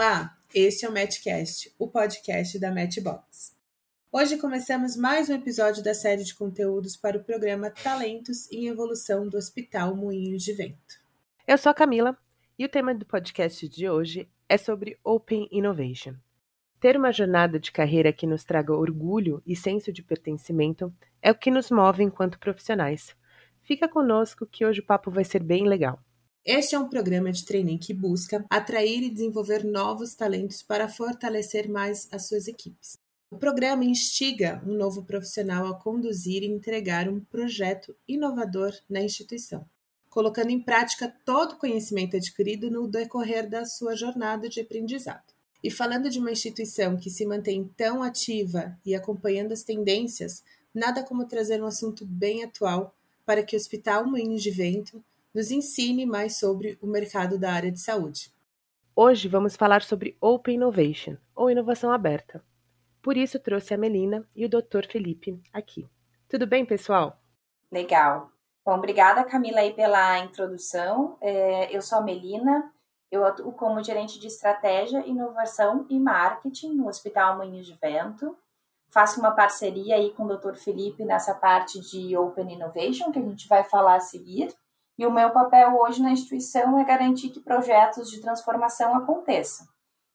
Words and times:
Olá, 0.00 0.38
este 0.54 0.86
é 0.86 0.88
o 0.88 0.92
Matchcast, 0.92 1.74
o 1.76 1.88
podcast 1.88 2.56
da 2.60 2.72
Matchbox. 2.72 3.52
Hoje 4.12 4.38
começamos 4.38 4.96
mais 4.96 5.28
um 5.28 5.34
episódio 5.34 5.82
da 5.82 5.92
série 5.92 6.22
de 6.22 6.36
conteúdos 6.36 6.96
para 6.96 7.18
o 7.18 7.24
programa 7.24 7.68
Talentos 7.68 8.48
em 8.52 8.68
Evolução 8.68 9.28
do 9.28 9.36
Hospital 9.36 9.96
Moinhos 9.96 10.44
de 10.44 10.52
Vento. 10.52 11.02
Eu 11.44 11.58
sou 11.58 11.70
a 11.70 11.74
Camila 11.74 12.16
e 12.56 12.64
o 12.64 12.68
tema 12.68 12.94
do 12.94 13.04
podcast 13.04 13.68
de 13.68 13.88
hoje 13.88 14.28
é 14.48 14.56
sobre 14.56 14.96
Open 15.02 15.48
Innovation. 15.50 16.14
Ter 16.78 16.96
uma 16.96 17.10
jornada 17.10 17.58
de 17.58 17.72
carreira 17.72 18.12
que 18.12 18.24
nos 18.24 18.44
traga 18.44 18.72
orgulho 18.72 19.42
e 19.44 19.56
senso 19.56 19.92
de 19.92 20.04
pertencimento 20.04 20.94
é 21.20 21.32
o 21.32 21.34
que 21.34 21.50
nos 21.50 21.72
move 21.72 22.04
enquanto 22.04 22.38
profissionais. 22.38 23.16
Fica 23.62 23.88
conosco 23.88 24.46
que 24.46 24.64
hoje 24.64 24.78
o 24.78 24.86
papo 24.86 25.10
vai 25.10 25.24
ser 25.24 25.42
bem 25.42 25.66
legal. 25.66 26.00
Este 26.50 26.74
é 26.74 26.78
um 26.78 26.88
programa 26.88 27.30
de 27.30 27.44
training 27.44 27.76
que 27.76 27.92
busca 27.92 28.42
atrair 28.48 29.02
e 29.02 29.10
desenvolver 29.10 29.66
novos 29.66 30.14
talentos 30.14 30.62
para 30.62 30.88
fortalecer 30.88 31.68
mais 31.68 32.08
as 32.10 32.26
suas 32.26 32.48
equipes. 32.48 32.98
O 33.30 33.36
programa 33.36 33.84
instiga 33.84 34.58
um 34.66 34.72
novo 34.72 35.04
profissional 35.04 35.66
a 35.66 35.74
conduzir 35.78 36.42
e 36.42 36.46
entregar 36.46 37.06
um 37.06 37.20
projeto 37.20 37.94
inovador 38.08 38.72
na 38.88 39.02
instituição, 39.02 39.68
colocando 40.08 40.48
em 40.48 40.58
prática 40.58 41.14
todo 41.22 41.52
o 41.52 41.58
conhecimento 41.58 42.16
adquirido 42.16 42.70
no 42.70 42.88
decorrer 42.88 43.46
da 43.46 43.66
sua 43.66 43.94
jornada 43.94 44.48
de 44.48 44.58
aprendizado. 44.58 45.34
E 45.62 45.70
falando 45.70 46.08
de 46.08 46.18
uma 46.18 46.32
instituição 46.32 46.96
que 46.96 47.10
se 47.10 47.26
mantém 47.26 47.70
tão 47.76 48.02
ativa 48.02 48.74
e 48.86 48.94
acompanhando 48.94 49.52
as 49.52 49.64
tendências, 49.64 50.42
nada 50.74 51.02
como 51.02 51.26
trazer 51.26 51.62
um 51.62 51.66
assunto 51.66 52.06
bem 52.06 52.42
atual 52.42 52.96
para 53.26 53.42
que 53.42 53.54
o 53.54 53.58
Hospital 53.58 54.06
Moinhos 54.06 54.42
de 54.42 54.50
Vento 54.50 55.04
nos 55.38 55.52
ensine 55.52 56.04
mais 56.04 56.36
sobre 56.36 56.76
o 56.82 56.86
mercado 56.88 57.38
da 57.38 57.52
área 57.52 57.70
de 57.70 57.78
saúde. 57.78 58.34
Hoje 58.96 59.28
vamos 59.28 59.54
falar 59.54 59.82
sobre 59.82 60.18
Open 60.20 60.56
Innovation, 60.56 61.16
ou 61.32 61.48
inovação 61.48 61.92
aberta. 61.92 62.44
Por 63.00 63.16
isso 63.16 63.38
trouxe 63.38 63.72
a 63.72 63.78
Melina 63.78 64.28
e 64.34 64.44
o 64.44 64.48
Dr. 64.48 64.88
Felipe 64.90 65.40
aqui. 65.52 65.88
Tudo 66.28 66.44
bem, 66.44 66.66
pessoal? 66.66 67.22
Legal. 67.70 68.32
Bom, 68.66 68.74
obrigada, 68.74 69.22
Camila, 69.22 69.60
aí 69.60 69.72
pela 69.72 70.18
introdução. 70.18 71.16
É, 71.20 71.70
eu 71.70 71.80
sou 71.82 71.98
a 71.98 72.02
Melina, 72.02 72.72
eu 73.08 73.24
atuo 73.24 73.52
como 73.52 73.80
gerente 73.84 74.18
de 74.18 74.26
estratégia, 74.26 75.06
inovação 75.06 75.86
e 75.88 76.00
marketing 76.00 76.74
no 76.74 76.88
Hospital 76.88 77.36
Moinhos 77.36 77.64
de 77.64 77.74
Vento. 77.74 78.36
Faço 78.88 79.20
uma 79.20 79.30
parceria 79.30 79.94
aí 79.94 80.10
com 80.14 80.24
o 80.24 80.36
Dr. 80.36 80.56
Felipe 80.56 81.04
nessa 81.04 81.32
parte 81.32 81.78
de 81.78 82.16
Open 82.16 82.52
Innovation, 82.52 83.12
que 83.12 83.20
a 83.20 83.22
gente 83.22 83.46
vai 83.46 83.62
falar 83.62 83.94
a 83.94 84.00
seguir. 84.00 84.52
E 84.98 85.06
o 85.06 85.12
meu 85.12 85.30
papel 85.30 85.78
hoje 85.78 86.02
na 86.02 86.10
instituição 86.10 86.78
é 86.78 86.84
garantir 86.84 87.30
que 87.30 87.40
projetos 87.40 88.10
de 88.10 88.20
transformação 88.20 88.96
aconteçam. 88.96 89.66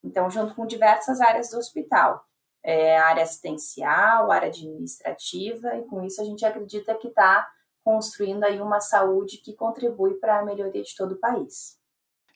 Então, 0.04 0.30
junto 0.30 0.54
com 0.54 0.66
diversas 0.66 1.22
áreas 1.22 1.50
do 1.50 1.58
hospital, 1.58 2.26
é, 2.62 2.98
área 2.98 3.24
assistencial, 3.24 4.30
área 4.30 4.50
administrativa, 4.50 5.78
e 5.78 5.84
com 5.84 6.04
isso 6.04 6.22
a 6.22 6.26
gente 6.26 6.46
acredita 6.46 6.96
que 6.96 7.08
está 7.08 7.50
construindo 7.84 8.44
aí 8.44 8.60
uma 8.60 8.82
saúde 8.82 9.38
que 9.38 9.56
contribui 9.56 10.16
para 10.16 10.40
a 10.40 10.46
melhoria 10.46 10.84
de 10.84 10.96
todo 10.96 11.14
o 11.14 11.20
país. 11.20 11.78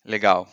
Legal. 0.06 0.48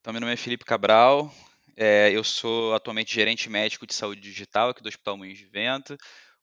Então, 0.00 0.12
meu 0.12 0.20
nome 0.20 0.32
é 0.32 0.36
Felipe 0.36 0.64
Cabral, 0.64 1.30
é, 1.76 2.10
eu 2.12 2.22
sou 2.22 2.74
atualmente 2.74 3.14
gerente 3.14 3.48
médico 3.48 3.86
de 3.86 3.94
saúde 3.94 4.20
digital 4.20 4.70
aqui 4.70 4.82
do 4.82 4.88
Hospital 4.88 5.16
Moinhos 5.16 5.38
de 5.38 5.46
Vento 5.46 5.96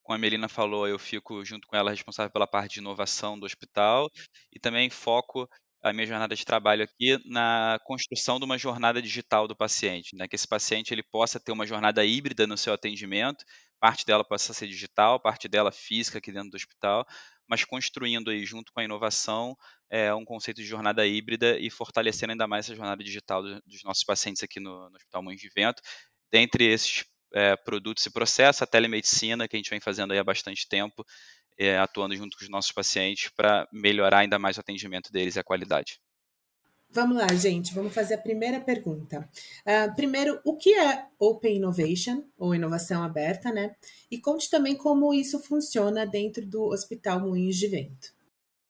como 0.03 0.15
a 0.15 0.19
Melina 0.19 0.47
falou, 0.47 0.87
eu 0.87 0.97
fico 0.97 1.43
junto 1.45 1.67
com 1.67 1.75
ela 1.75 1.91
responsável 1.91 2.31
pela 2.31 2.47
parte 2.47 2.73
de 2.75 2.79
inovação 2.79 3.39
do 3.39 3.45
hospital 3.45 4.09
e 4.51 4.59
também 4.59 4.89
foco 4.89 5.47
a 5.81 5.93
minha 5.93 6.05
jornada 6.05 6.35
de 6.35 6.45
trabalho 6.45 6.83
aqui 6.83 7.17
na 7.25 7.79
construção 7.85 8.37
de 8.37 8.45
uma 8.45 8.57
jornada 8.57 9.01
digital 9.01 9.47
do 9.47 9.55
paciente, 9.55 10.15
né? 10.15 10.27
que 10.27 10.35
esse 10.35 10.47
paciente 10.47 10.93
ele 10.93 11.03
possa 11.03 11.39
ter 11.39 11.51
uma 11.51 11.65
jornada 11.65 12.03
híbrida 12.03 12.45
no 12.45 12.57
seu 12.57 12.73
atendimento, 12.73 13.45
parte 13.79 14.05
dela 14.05 14.23
possa 14.23 14.53
ser 14.53 14.67
digital, 14.67 15.19
parte 15.19 15.47
dela 15.47 15.71
física 15.71 16.17
aqui 16.17 16.31
dentro 16.31 16.51
do 16.51 16.57
hospital, 16.57 17.05
mas 17.47 17.63
construindo 17.63 18.29
aí 18.29 18.45
junto 18.45 18.71
com 18.73 18.79
a 18.81 18.83
inovação 18.83 19.55
é, 19.89 20.13
um 20.13 20.25
conceito 20.25 20.57
de 20.57 20.67
jornada 20.67 21.05
híbrida 21.07 21.57
e 21.57 21.69
fortalecendo 21.69 22.31
ainda 22.33 22.47
mais 22.47 22.65
essa 22.65 22.75
jornada 22.75 23.03
digital 23.03 23.41
dos 23.41 23.83
nossos 23.83 24.03
pacientes 24.03 24.43
aqui 24.43 24.59
no, 24.59 24.89
no 24.89 24.95
Hospital 24.97 25.23
Mães 25.23 25.39
de 25.39 25.49
Vento. 25.55 25.81
Dentre 26.31 26.65
esses 26.65 27.05
é, 27.33 27.55
produtos 27.55 28.05
e 28.05 28.11
processos, 28.11 28.61
a 28.61 28.67
telemedicina, 28.67 29.47
que 29.47 29.55
a 29.55 29.59
gente 29.59 29.69
vem 29.69 29.79
fazendo 29.79 30.11
aí 30.11 30.19
há 30.19 30.23
bastante 30.23 30.67
tempo, 30.67 31.05
é, 31.57 31.77
atuando 31.77 32.15
junto 32.15 32.37
com 32.37 32.43
os 32.43 32.49
nossos 32.49 32.71
pacientes 32.71 33.29
para 33.35 33.67
melhorar 33.71 34.19
ainda 34.19 34.39
mais 34.39 34.57
o 34.57 34.61
atendimento 34.61 35.11
deles 35.11 35.35
e 35.35 35.39
a 35.39 35.43
qualidade. 35.43 35.99
Vamos 36.91 37.17
lá, 37.17 37.27
gente, 37.35 37.71
vamos 37.71 37.93
fazer 37.93 38.15
a 38.15 38.17
primeira 38.19 38.59
pergunta. 38.59 39.29
Uh, 39.61 39.95
primeiro, 39.95 40.41
o 40.43 40.57
que 40.57 40.73
é 40.73 41.05
Open 41.19 41.57
Innovation, 41.57 42.23
ou 42.35 42.55
inovação 42.55 43.03
aberta, 43.03 43.51
né? 43.51 43.75
E 44.09 44.19
conte 44.19 44.49
também 44.49 44.75
como 44.75 45.13
isso 45.13 45.39
funciona 45.39 46.03
dentro 46.03 46.43
do 46.47 46.63
Hospital 46.63 47.19
Moinhos 47.19 47.57
de 47.57 47.67
Vento. 47.67 48.11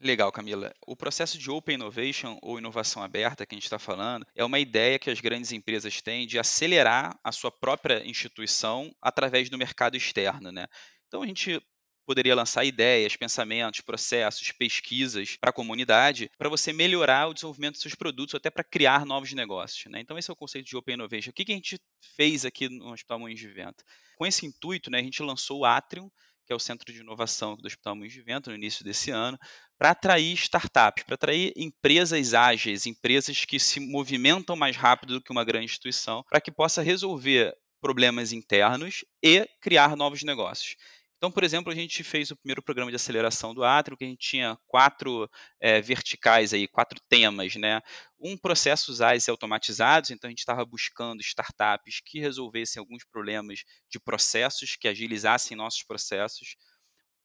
Legal, 0.01 0.31
Camila. 0.31 0.73
O 0.87 0.95
processo 0.95 1.37
de 1.37 1.51
Open 1.51 1.75
Innovation 1.75 2.39
ou 2.41 2.57
inovação 2.57 3.03
aberta 3.03 3.45
que 3.45 3.53
a 3.53 3.57
gente 3.57 3.65
está 3.65 3.77
falando 3.77 4.25
é 4.33 4.45
uma 4.45 4.57
ideia 4.57 4.97
que 4.97 5.09
as 5.09 5.19
grandes 5.19 5.51
empresas 5.51 6.01
têm 6.01 6.25
de 6.25 6.39
acelerar 6.39 7.19
a 7.21 7.33
sua 7.33 7.51
própria 7.51 8.01
instituição 8.07 8.95
através 9.01 9.49
do 9.49 9.57
mercado 9.57 9.97
externo. 9.97 10.53
Né? 10.53 10.67
Então, 11.07 11.21
a 11.21 11.27
gente 11.27 11.61
poderia 12.05 12.33
lançar 12.33 12.63
ideias, 12.63 13.17
pensamentos, 13.17 13.81
processos, 13.81 14.53
pesquisas 14.53 15.35
para 15.35 15.49
a 15.49 15.53
comunidade 15.53 16.31
para 16.37 16.47
você 16.47 16.71
melhorar 16.71 17.27
o 17.27 17.33
desenvolvimento 17.33 17.73
dos 17.73 17.81
seus 17.81 17.93
produtos, 17.93 18.35
até 18.35 18.49
para 18.49 18.63
criar 18.63 19.05
novos 19.05 19.33
negócios. 19.33 19.91
Né? 19.91 19.99
Então, 19.99 20.17
esse 20.17 20.31
é 20.31 20.33
o 20.33 20.35
conceito 20.35 20.65
de 20.65 20.77
Open 20.77 20.93
Innovation. 20.93 21.31
O 21.31 21.33
que, 21.33 21.43
que 21.43 21.51
a 21.51 21.55
gente 21.55 21.77
fez 22.15 22.45
aqui 22.45 22.69
no 22.69 22.93
Hospital 22.93 23.19
Moinhos 23.19 23.41
de 23.41 23.49
Vento? 23.49 23.83
Com 24.17 24.25
esse 24.25 24.45
intuito, 24.45 24.89
né, 24.89 24.99
a 24.99 25.03
gente 25.03 25.21
lançou 25.21 25.59
o 25.59 25.65
Atrium, 25.65 26.09
que 26.49 26.53
é 26.53 26.55
o 26.55 26.59
Centro 26.59 26.91
de 26.91 27.01
Inovação 27.01 27.55
do 27.55 27.67
Hospital 27.67 27.95
Moinhos 27.95 28.11
de 28.11 28.23
Vento, 28.23 28.49
no 28.49 28.55
início 28.55 28.83
desse 28.83 29.11
ano, 29.11 29.37
para 29.77 29.91
atrair 29.91 30.33
startups, 30.33 31.03
para 31.03 31.13
atrair 31.13 31.53
empresas 31.55 32.33
ágeis, 32.33 32.87
empresas 32.87 33.45
que 33.45 33.59
se 33.59 33.79
movimentam 33.79 34.55
mais 34.55 34.75
rápido 34.75 35.13
do 35.13 35.21
que 35.21 35.31
uma 35.31 35.45
grande 35.45 35.65
instituição, 35.65 36.23
para 36.27 36.41
que 36.41 36.51
possa 36.51 36.81
resolver 36.81 37.53
problemas 37.79 38.33
internos 38.33 39.05
e 39.23 39.47
criar 39.61 39.95
novos 39.95 40.23
negócios. 40.23 40.75
Então, 41.19 41.29
por 41.29 41.43
exemplo, 41.43 41.69
a 41.69 41.75
gente 41.75 42.01
fez 42.01 42.31
o 42.31 42.37
primeiro 42.37 42.63
programa 42.63 42.89
de 42.89 42.95
aceleração 42.95 43.53
do 43.53 43.61
Atrio, 43.61 43.97
que 43.97 44.05
a 44.05 44.07
gente 44.07 44.25
tinha 44.25 44.57
quatro 44.65 45.29
é, 45.59 45.81
verticais 45.81 46.53
aí, 46.53 46.65
quatro 46.65 46.97
temas, 47.09 47.57
né? 47.57 47.81
Um, 48.17 48.37
processos 48.37 49.01
AIS 49.01 49.27
automatizados, 49.27 50.11
então 50.11 50.29
a 50.29 50.31
gente 50.31 50.39
estava 50.39 50.63
buscando 50.63 51.19
startups 51.19 51.99
que 52.05 52.21
resolvessem 52.21 52.79
alguns 52.79 53.03
problemas 53.03 53.65
de 53.89 53.99
processos, 53.99 54.77
que 54.77 54.87
agilizassem 54.87 55.57
nossos 55.57 55.83
processos. 55.83 56.55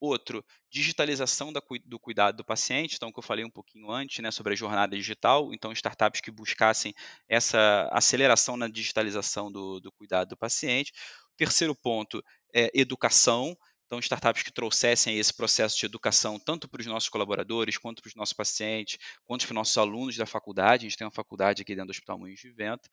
Outro, 0.00 0.44
digitalização 0.68 1.52
da, 1.52 1.62
do 1.86 2.00
cuidado 2.00 2.36
do 2.36 2.44
paciente, 2.44 2.96
então 2.96 3.12
que 3.12 3.18
eu 3.18 3.22
falei 3.22 3.44
um 3.44 3.50
pouquinho 3.50 3.92
antes, 3.92 4.18
né, 4.18 4.32
sobre 4.32 4.54
a 4.54 4.56
jornada 4.56 4.96
digital, 4.96 5.54
então 5.54 5.70
startups 5.70 6.20
que 6.20 6.32
buscassem 6.32 6.92
essa 7.28 7.88
aceleração 7.92 8.56
na 8.56 8.66
digitalização 8.66 9.52
do, 9.52 9.78
do 9.78 9.92
cuidado 9.92 10.30
do 10.30 10.36
paciente. 10.36 10.92
Terceiro 11.36 11.74
ponto 11.76 12.22
é 12.52 12.70
educação, 12.74 13.56
então, 13.94 14.00
startups 14.00 14.42
que 14.42 14.52
trouxessem 14.52 15.18
esse 15.18 15.32
processo 15.32 15.78
de 15.78 15.86
educação 15.86 16.36
tanto 16.36 16.66
para 16.66 16.80
os 16.80 16.86
nossos 16.86 17.08
colaboradores, 17.08 17.78
quanto 17.78 18.02
para 18.02 18.08
os 18.08 18.14
nossos 18.16 18.32
pacientes, 18.32 18.98
quanto 19.24 19.42
para 19.42 19.52
os 19.52 19.54
nossos 19.54 19.78
alunos 19.78 20.16
da 20.16 20.26
faculdade. 20.26 20.84
A 20.84 20.88
gente 20.88 20.98
tem 20.98 21.06
uma 21.06 21.12
faculdade 21.12 21.62
aqui 21.62 21.74
dentro 21.74 21.88
do 21.88 21.90
Hospital 21.92 22.18
Moinhos 22.18 22.40
de 22.40 22.50
Vento. 22.50 22.88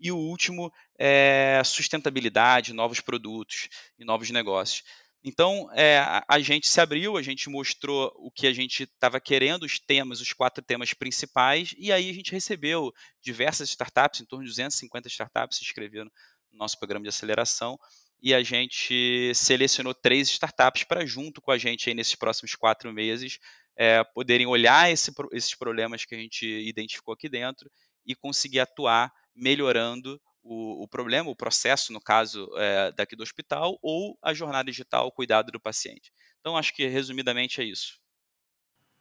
E 0.00 0.10
o 0.10 0.16
último 0.16 0.72
é 0.98 1.60
sustentabilidade, 1.64 2.72
novos 2.72 3.00
produtos 3.00 3.68
e 3.98 4.06
novos 4.06 4.30
negócios. 4.30 4.84
Então, 5.22 5.68
é, 5.74 5.98
a 6.26 6.38
gente 6.38 6.66
se 6.66 6.80
abriu, 6.80 7.18
a 7.18 7.22
gente 7.22 7.50
mostrou 7.50 8.10
o 8.16 8.30
que 8.30 8.46
a 8.46 8.52
gente 8.52 8.84
estava 8.84 9.20
querendo, 9.20 9.64
os 9.64 9.78
temas, 9.78 10.20
os 10.20 10.32
quatro 10.32 10.64
temas 10.64 10.94
principais, 10.94 11.74
e 11.76 11.92
aí 11.92 12.08
a 12.08 12.14
gente 12.14 12.32
recebeu 12.32 12.90
diversas 13.20 13.68
startups, 13.68 14.20
em 14.20 14.24
torno 14.24 14.44
de 14.44 14.50
250 14.50 15.08
startups 15.08 15.58
se 15.58 15.64
inscreveram 15.64 16.10
no 16.50 16.58
nosso 16.58 16.78
programa 16.78 17.02
de 17.02 17.10
aceleração, 17.10 17.78
e 18.20 18.34
a 18.34 18.42
gente 18.42 19.32
selecionou 19.34 19.94
três 19.94 20.28
startups 20.28 20.84
para, 20.84 21.06
junto 21.06 21.40
com 21.40 21.50
a 21.50 21.58
gente 21.58 21.88
aí 21.88 21.94
nesses 21.94 22.14
próximos 22.14 22.54
quatro 22.54 22.92
meses, 22.92 23.38
é, 23.76 24.02
poderem 24.02 24.46
olhar 24.46 24.90
esse, 24.90 25.12
esses 25.32 25.54
problemas 25.54 26.04
que 26.04 26.14
a 26.14 26.18
gente 26.18 26.46
identificou 26.46 27.14
aqui 27.14 27.28
dentro 27.28 27.70
e 28.04 28.14
conseguir 28.14 28.60
atuar 28.60 29.12
melhorando 29.34 30.20
o, 30.42 30.82
o 30.82 30.88
problema, 30.88 31.30
o 31.30 31.36
processo, 31.36 31.92
no 31.92 32.00
caso 32.00 32.48
é, 32.56 32.90
daqui 32.92 33.14
do 33.14 33.22
hospital, 33.22 33.78
ou 33.82 34.18
a 34.22 34.34
jornada 34.34 34.70
digital, 34.70 35.06
o 35.06 35.12
cuidado 35.12 35.52
do 35.52 35.60
paciente. 35.60 36.10
Então, 36.40 36.56
acho 36.56 36.74
que 36.74 36.86
resumidamente 36.86 37.60
é 37.60 37.64
isso. 37.64 38.00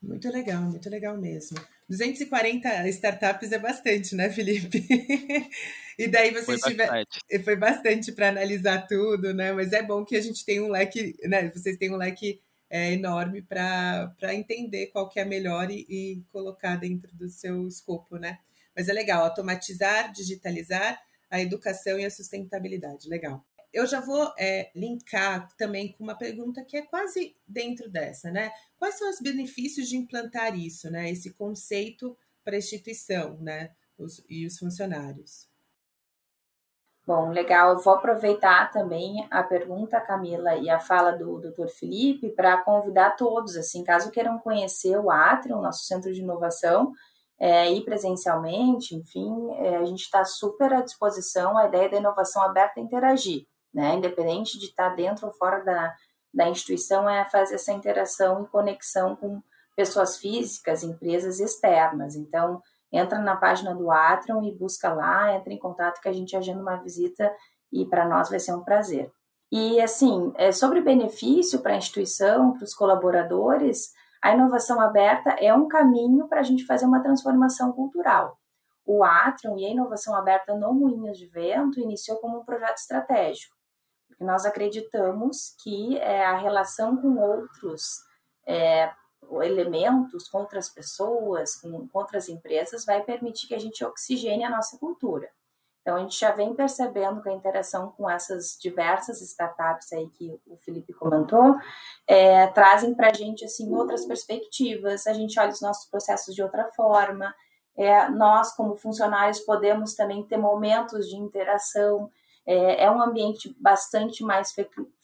Muito 0.01 0.29
legal, 0.29 0.61
muito 0.61 0.89
legal 0.89 1.17
mesmo. 1.17 1.57
240 1.89 2.87
startups 2.89 3.51
é 3.51 3.59
bastante, 3.59 4.15
né, 4.15 4.29
Felipe? 4.29 4.85
e 5.97 6.07
daí 6.07 6.31
vocês 6.31 6.61
tiveram. 6.61 7.03
Foi 7.43 7.55
bastante 7.55 8.11
para 8.11 8.29
analisar 8.29 8.85
tudo, 8.87 9.33
né? 9.33 9.51
Mas 9.53 9.73
é 9.73 9.81
bom 9.81 10.05
que 10.05 10.15
a 10.15 10.21
gente 10.21 10.45
tem 10.45 10.61
um 10.61 10.69
leque, 10.69 11.15
né? 11.23 11.49
Vocês 11.49 11.77
têm 11.77 11.91
um 11.91 11.97
leque 11.97 12.39
é, 12.69 12.93
enorme 12.93 13.41
para 13.41 14.33
entender 14.33 14.87
qual 14.87 15.09
que 15.09 15.19
é 15.19 15.25
melhor 15.25 15.71
e, 15.71 15.85
e, 15.89 16.23
colocar 16.31 16.75
dentro 16.75 17.15
do 17.15 17.29
seu 17.29 17.67
escopo, 17.67 18.17
né? 18.17 18.39
Mas 18.75 18.89
é 18.89 18.93
legal 18.93 19.23
automatizar, 19.23 20.11
digitalizar, 20.11 21.01
a 21.29 21.41
educação 21.41 21.97
e 21.97 22.05
a 22.05 22.11
sustentabilidade. 22.11 23.09
Legal. 23.09 23.43
Eu 23.73 23.85
já 23.85 23.99
vou 23.99 24.33
é, 24.39 24.71
linkar 24.75 25.49
também 25.57 25.91
com 25.91 26.03
uma 26.03 26.17
pergunta 26.17 26.63
que 26.63 26.77
é 26.77 26.81
quase 26.81 27.35
dentro 27.47 27.89
dessa, 27.89 28.31
né? 28.31 28.51
Quais 28.77 28.97
são 28.97 29.09
os 29.09 29.19
benefícios 29.19 29.87
de 29.87 29.97
implantar 29.97 30.57
isso, 30.57 30.89
né? 30.89 31.09
Esse 31.09 31.33
conceito 31.33 32.17
para 32.43 32.55
a 32.55 32.59
instituição, 32.59 33.37
né? 33.39 33.71
Os, 33.97 34.23
e 34.29 34.45
os 34.45 34.57
funcionários. 34.57 35.47
Bom, 37.07 37.29
legal. 37.29 37.71
Eu 37.71 37.79
vou 37.79 37.93
aproveitar 37.93 38.69
também 38.69 39.25
a 39.31 39.41
pergunta, 39.41 39.99
Camila, 40.01 40.57
e 40.57 40.69
a 40.69 40.77
fala 40.77 41.13
do 41.13 41.39
Dr. 41.39 41.69
Felipe 41.69 42.29
para 42.31 42.61
convidar 42.63 43.11
todos, 43.15 43.55
assim, 43.55 43.81
caso 43.81 44.11
queiram 44.11 44.37
conhecer 44.39 44.97
o 44.97 45.09
Atrium, 45.09 45.61
nosso 45.61 45.85
centro 45.85 46.13
de 46.13 46.19
inovação, 46.19 46.91
é, 47.39 47.71
ir 47.71 47.85
presencialmente, 47.85 48.93
enfim, 48.93 49.31
é, 49.53 49.77
a 49.77 49.85
gente 49.85 50.01
está 50.01 50.25
super 50.25 50.73
à 50.73 50.81
disposição. 50.81 51.57
A 51.57 51.67
ideia 51.67 51.89
da 51.89 51.97
inovação 51.97 52.41
aberta 52.41 52.81
é 52.81 52.83
interagir, 52.83 53.47
né? 53.77 53.93
Independente 53.93 54.57
de 54.57 54.65
estar 54.65 54.89
dentro 54.95 55.27
ou 55.27 55.31
fora 55.31 55.63
da, 55.63 55.95
da 56.33 56.49
instituição, 56.49 57.07
é 57.07 57.23
fazer 57.25 57.55
essa 57.55 57.71
interação 57.71 58.41
e 58.41 58.47
conexão 58.47 59.15
com 59.15 59.39
pessoas 59.75 60.17
físicas, 60.17 60.81
empresas 60.81 61.39
externas. 61.39 62.15
Então, 62.15 62.59
entra 62.91 63.19
na 63.19 63.35
página 63.35 63.75
do 63.75 63.91
Atrium 63.91 64.43
e 64.43 64.51
busca 64.51 64.91
lá, 64.91 65.35
entra 65.35 65.53
em 65.53 65.59
contato 65.59 66.01
que 66.01 66.09
a 66.09 66.11
gente 66.13 66.35
agenda 66.35 66.59
uma 66.59 66.77
visita 66.77 67.31
e 67.71 67.85
para 67.85 68.07
nós 68.07 68.31
vai 68.31 68.39
ser 68.39 68.55
um 68.55 68.63
prazer. 68.63 69.11
E 69.51 69.79
assim, 69.79 70.33
é, 70.37 70.51
sobre 70.51 70.81
benefício 70.81 71.59
para 71.59 71.73
a 71.73 71.77
instituição, 71.77 72.53
para 72.53 72.63
os 72.63 72.73
colaboradores, 72.73 73.91
a 74.23 74.33
inovação 74.33 74.81
aberta 74.81 75.35
é 75.39 75.53
um 75.53 75.67
caminho 75.67 76.27
para 76.27 76.39
a 76.39 76.43
gente 76.43 76.65
fazer 76.65 76.87
uma 76.87 77.03
transformação 77.03 77.71
cultural. 77.73 78.39
O 78.83 79.03
Atrium 79.03 79.55
e 79.59 79.65
a 79.65 79.69
inovação 79.69 80.15
aberta 80.15 80.55
no 80.55 80.73
Moinhos 80.73 81.19
de 81.19 81.27
Vento 81.27 81.79
iniciou 81.79 82.17
como 82.17 82.39
um 82.39 82.43
projeto 82.43 82.77
estratégico, 82.77 83.56
nós 84.19 84.45
acreditamos 84.45 85.55
que 85.61 85.97
é, 85.99 86.25
a 86.25 86.37
relação 86.37 86.97
com 86.97 87.17
outros 87.17 88.03
é, 88.45 88.91
elementos, 89.41 90.27
com 90.29 90.39
outras 90.39 90.69
pessoas, 90.69 91.55
com, 91.55 91.87
com 91.87 91.99
outras 91.99 92.29
empresas, 92.29 92.85
vai 92.85 93.03
permitir 93.03 93.47
que 93.47 93.55
a 93.55 93.59
gente 93.59 93.83
oxigene 93.83 94.43
a 94.43 94.49
nossa 94.49 94.77
cultura. 94.77 95.29
Então, 95.81 95.95
a 95.95 95.99
gente 95.99 96.19
já 96.19 96.31
vem 96.31 96.53
percebendo 96.53 97.21
que 97.21 97.29
a 97.29 97.33
interação 97.33 97.93
com 97.95 98.09
essas 98.09 98.57
diversas 98.59 99.21
startups 99.21 99.93
aí 99.93 100.09
que 100.09 100.37
o 100.45 100.57
Felipe 100.57 100.91
comentou, 100.91 101.55
é, 102.05 102.45
trazem 102.47 102.93
para 102.93 103.09
a 103.09 103.13
gente, 103.13 103.45
assim, 103.45 103.73
outras 103.73 104.05
perspectivas, 104.05 105.07
a 105.07 105.13
gente 105.13 105.39
olha 105.39 105.49
os 105.49 105.61
nossos 105.61 105.89
processos 105.89 106.35
de 106.35 106.43
outra 106.43 106.65
forma, 106.71 107.33
é, 107.77 108.09
nós, 108.09 108.53
como 108.53 108.75
funcionários, 108.75 109.39
podemos 109.39 109.93
também 109.93 110.23
ter 110.23 110.35
momentos 110.35 111.07
de 111.07 111.15
interação, 111.15 112.11
é, 112.47 112.85
é 112.85 112.91
um 112.91 113.01
ambiente 113.01 113.53
bastante 113.59 114.23
mais 114.23 114.55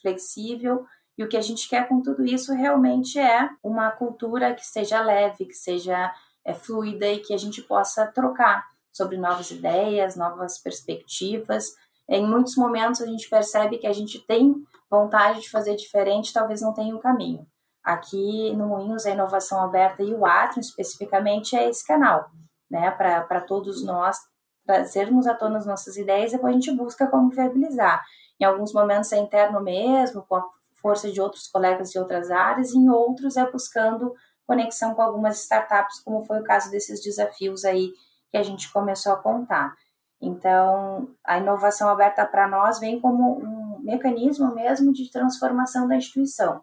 flexível, 0.01 0.85
e 1.17 1.23
o 1.23 1.27
que 1.27 1.37
a 1.37 1.41
gente 1.41 1.69
quer 1.69 1.87
com 1.87 2.01
tudo 2.01 2.25
isso 2.25 2.53
realmente 2.53 3.19
é 3.19 3.49
uma 3.61 3.91
cultura 3.91 4.55
que 4.55 4.65
seja 4.65 5.01
leve, 5.01 5.45
que 5.45 5.53
seja 5.53 6.11
é, 6.43 6.53
fluida 6.53 7.05
e 7.07 7.19
que 7.19 7.33
a 7.33 7.37
gente 7.37 7.61
possa 7.61 8.07
trocar 8.07 8.65
sobre 8.91 9.17
novas 9.17 9.51
ideias, 9.51 10.15
novas 10.15 10.57
perspectivas. 10.59 11.75
Em 12.09 12.25
muitos 12.25 12.55
momentos 12.55 13.01
a 13.01 13.05
gente 13.05 13.29
percebe 13.29 13.77
que 13.77 13.87
a 13.87 13.93
gente 13.93 14.19
tem 14.25 14.55
vontade 14.89 15.41
de 15.41 15.49
fazer 15.49 15.75
diferente, 15.75 16.33
talvez 16.33 16.61
não 16.61 16.73
tenha 16.73 16.95
um 16.95 16.99
caminho. 16.99 17.45
Aqui 17.83 18.53
no 18.55 18.67
Moinhos, 18.67 19.05
a 19.05 19.11
inovação 19.11 19.61
aberta 19.61 20.01
e 20.03 20.13
o 20.13 20.25
Atrium 20.25 20.61
especificamente 20.61 21.55
é 21.55 21.69
esse 21.69 21.85
canal, 21.85 22.29
né, 22.69 22.89
para 22.91 23.41
todos 23.41 23.83
nós 23.83 24.17
trazermos 24.65 25.27
à 25.27 25.33
tona 25.33 25.57
as 25.57 25.65
nossas 25.65 25.97
ideias 25.97 26.31
depois 26.31 26.51
a 26.51 26.53
gente 26.53 26.71
busca 26.75 27.07
como 27.07 27.29
viabilizar. 27.29 28.03
Em 28.39 28.45
alguns 28.45 28.73
momentos 28.73 29.11
é 29.11 29.17
interno 29.17 29.61
mesmo, 29.61 30.23
com 30.23 30.35
a 30.35 30.43
força 30.81 31.11
de 31.11 31.21
outros 31.21 31.47
colegas 31.47 31.91
de 31.91 31.99
outras 31.99 32.29
áreas, 32.29 32.73
em 32.73 32.89
outros 32.89 33.37
é 33.37 33.49
buscando 33.49 34.13
conexão 34.45 34.93
com 34.93 35.01
algumas 35.01 35.41
startups, 35.41 36.01
como 36.01 36.25
foi 36.25 36.39
o 36.41 36.43
caso 36.43 36.69
desses 36.69 37.01
desafios 37.01 37.63
aí 37.63 37.91
que 38.29 38.37
a 38.37 38.43
gente 38.43 38.71
começou 38.71 39.13
a 39.13 39.17
contar. 39.17 39.73
Então, 40.21 41.09
a 41.25 41.37
inovação 41.37 41.89
aberta 41.89 42.25
para 42.25 42.47
nós 42.47 42.79
vem 42.79 42.99
como 42.99 43.39
um 43.39 43.79
mecanismo 43.81 44.53
mesmo 44.53 44.91
de 44.91 45.09
transformação 45.11 45.87
da 45.87 45.95
instituição, 45.95 46.61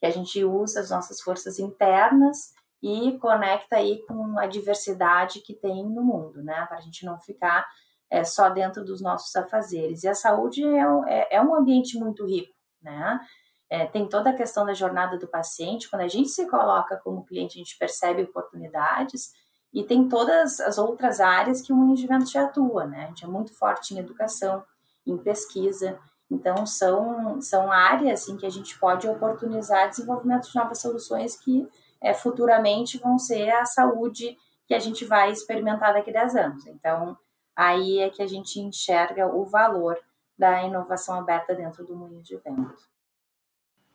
que 0.00 0.06
a 0.06 0.10
gente 0.10 0.44
usa 0.44 0.80
as 0.80 0.90
nossas 0.90 1.20
forças 1.20 1.58
internas 1.58 2.52
e 2.82 3.18
conecta 3.18 3.76
aí 3.76 4.02
com 4.06 4.38
a 4.38 4.46
diversidade 4.46 5.40
que 5.40 5.54
tem 5.54 5.84
no 5.88 6.02
mundo, 6.02 6.42
né? 6.42 6.64
Para 6.66 6.78
a 6.78 6.80
gente 6.80 7.04
não 7.04 7.18
ficar 7.18 7.66
é, 8.10 8.24
só 8.24 8.48
dentro 8.48 8.84
dos 8.84 9.00
nossos 9.00 9.34
afazeres. 9.36 10.02
E 10.02 10.08
a 10.08 10.14
saúde 10.14 10.64
é, 10.64 10.84
é, 11.08 11.36
é 11.36 11.42
um 11.42 11.54
ambiente 11.54 11.98
muito 11.98 12.26
rico, 12.26 12.52
né? 12.82 13.20
É, 13.68 13.86
tem 13.86 14.08
toda 14.08 14.30
a 14.30 14.34
questão 14.34 14.66
da 14.66 14.74
jornada 14.74 15.16
do 15.16 15.28
paciente. 15.28 15.88
Quando 15.88 16.02
a 16.02 16.08
gente 16.08 16.30
se 16.30 16.48
coloca 16.48 16.96
como 17.04 17.24
cliente, 17.24 17.56
a 17.56 17.62
gente 17.62 17.78
percebe 17.78 18.22
oportunidades 18.22 19.30
e 19.72 19.84
tem 19.84 20.08
todas 20.08 20.58
as 20.58 20.76
outras 20.78 21.20
áreas 21.20 21.62
que 21.62 21.72
o 21.72 21.94
Vento 21.94 22.28
já 22.28 22.46
atua, 22.46 22.86
né? 22.86 23.04
A 23.04 23.06
gente 23.08 23.24
é 23.24 23.28
muito 23.28 23.56
forte 23.56 23.94
em 23.94 23.98
educação, 23.98 24.64
em 25.06 25.16
pesquisa. 25.16 25.98
Então, 26.28 26.66
são, 26.66 27.40
são 27.40 27.70
áreas 27.70 28.28
em 28.28 28.36
que 28.36 28.46
a 28.46 28.50
gente 28.50 28.76
pode 28.78 29.06
oportunizar 29.08 29.88
desenvolvimento 29.88 30.48
de 30.48 30.56
novas 30.56 30.80
soluções 30.80 31.36
que 31.36 31.68
é, 32.02 32.14
futuramente 32.14 32.98
vão 32.98 33.18
ser 33.18 33.50
a 33.50 33.64
saúde 33.64 34.36
que 34.66 34.74
a 34.74 34.78
gente 34.78 35.04
vai 35.04 35.30
experimentar 35.32 35.92
daqui 35.92 36.10
a 36.10 36.24
10 36.24 36.36
anos. 36.36 36.66
Então, 36.66 37.16
aí 37.54 37.98
é 37.98 38.10
que 38.10 38.22
a 38.22 38.26
gente 38.26 38.60
enxerga 38.60 39.26
o 39.26 39.44
valor 39.44 39.98
da 40.38 40.62
inovação 40.62 41.18
aberta 41.18 41.54
dentro 41.54 41.84
do 41.84 41.94
Moinho 41.94 42.22
de 42.22 42.36
Vento. 42.36 42.88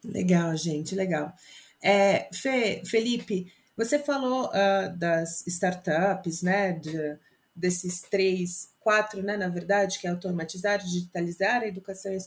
Legal, 0.04 0.56
gente, 0.56 0.94
legal. 0.94 1.34
É, 1.81 2.30
Fê, 2.31 2.84
Felipe, 2.86 3.52
você 3.75 4.00
falou 4.00 4.50
uh, 4.50 4.96
das 4.98 5.46
startups, 5.48 6.42
né? 6.42 6.74
De, 6.74 7.18
desses 7.56 8.02
três, 8.02 8.69
quatro, 8.80 9.24
né? 9.24 9.38
Na 9.38 9.48
verdade, 9.48 9.98
que 10.00 10.07
é 10.07 10.10
automatizar, 10.10 10.80
digitalizar 10.80 11.62
a 11.62 11.68
educação 11.68 12.12
e 12.13 12.19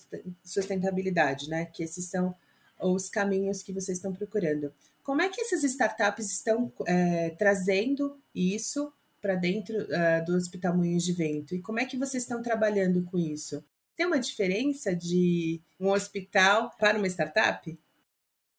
sustentabilidade, 0.42 1.48
né? 1.48 1.66
Que 1.66 1.82
esses 1.82 2.06
são 2.06 2.34
os 2.80 3.08
caminhos 3.08 3.62
que 3.62 3.72
vocês 3.72 3.98
estão 3.98 4.12
procurando. 4.12 4.72
Como 5.08 5.22
é 5.22 5.30
que 5.30 5.40
essas 5.40 5.64
startups 5.64 6.30
estão 6.30 6.70
é, 6.86 7.30
trazendo 7.30 8.22
isso 8.34 8.92
para 9.22 9.36
dentro 9.36 9.74
uh, 9.74 10.22
do 10.26 10.36
Hospital 10.36 10.76
Moinhos 10.76 11.02
de 11.02 11.14
Vento? 11.14 11.54
E 11.54 11.62
como 11.62 11.80
é 11.80 11.86
que 11.86 11.96
vocês 11.96 12.24
estão 12.24 12.42
trabalhando 12.42 13.02
com 13.06 13.16
isso? 13.16 13.64
Tem 13.96 14.04
uma 14.04 14.20
diferença 14.20 14.94
de 14.94 15.62
um 15.80 15.88
hospital 15.88 16.70
para 16.78 16.98
uma 16.98 17.06
startup? 17.06 17.74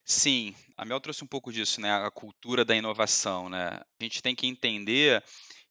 Sim, 0.04 0.56
a 0.76 0.84
Mel 0.86 1.00
trouxe 1.00 1.24
um 1.24 1.28
pouco 1.28 1.54
disso, 1.54 1.80
né? 1.80 1.92
A 1.92 2.10
cultura 2.10 2.66
da 2.66 2.76
inovação, 2.76 3.48
né? 3.48 3.68
A 4.00 4.04
gente 4.04 4.20
tem 4.20 4.36
que 4.36 4.48
entender 4.48 5.24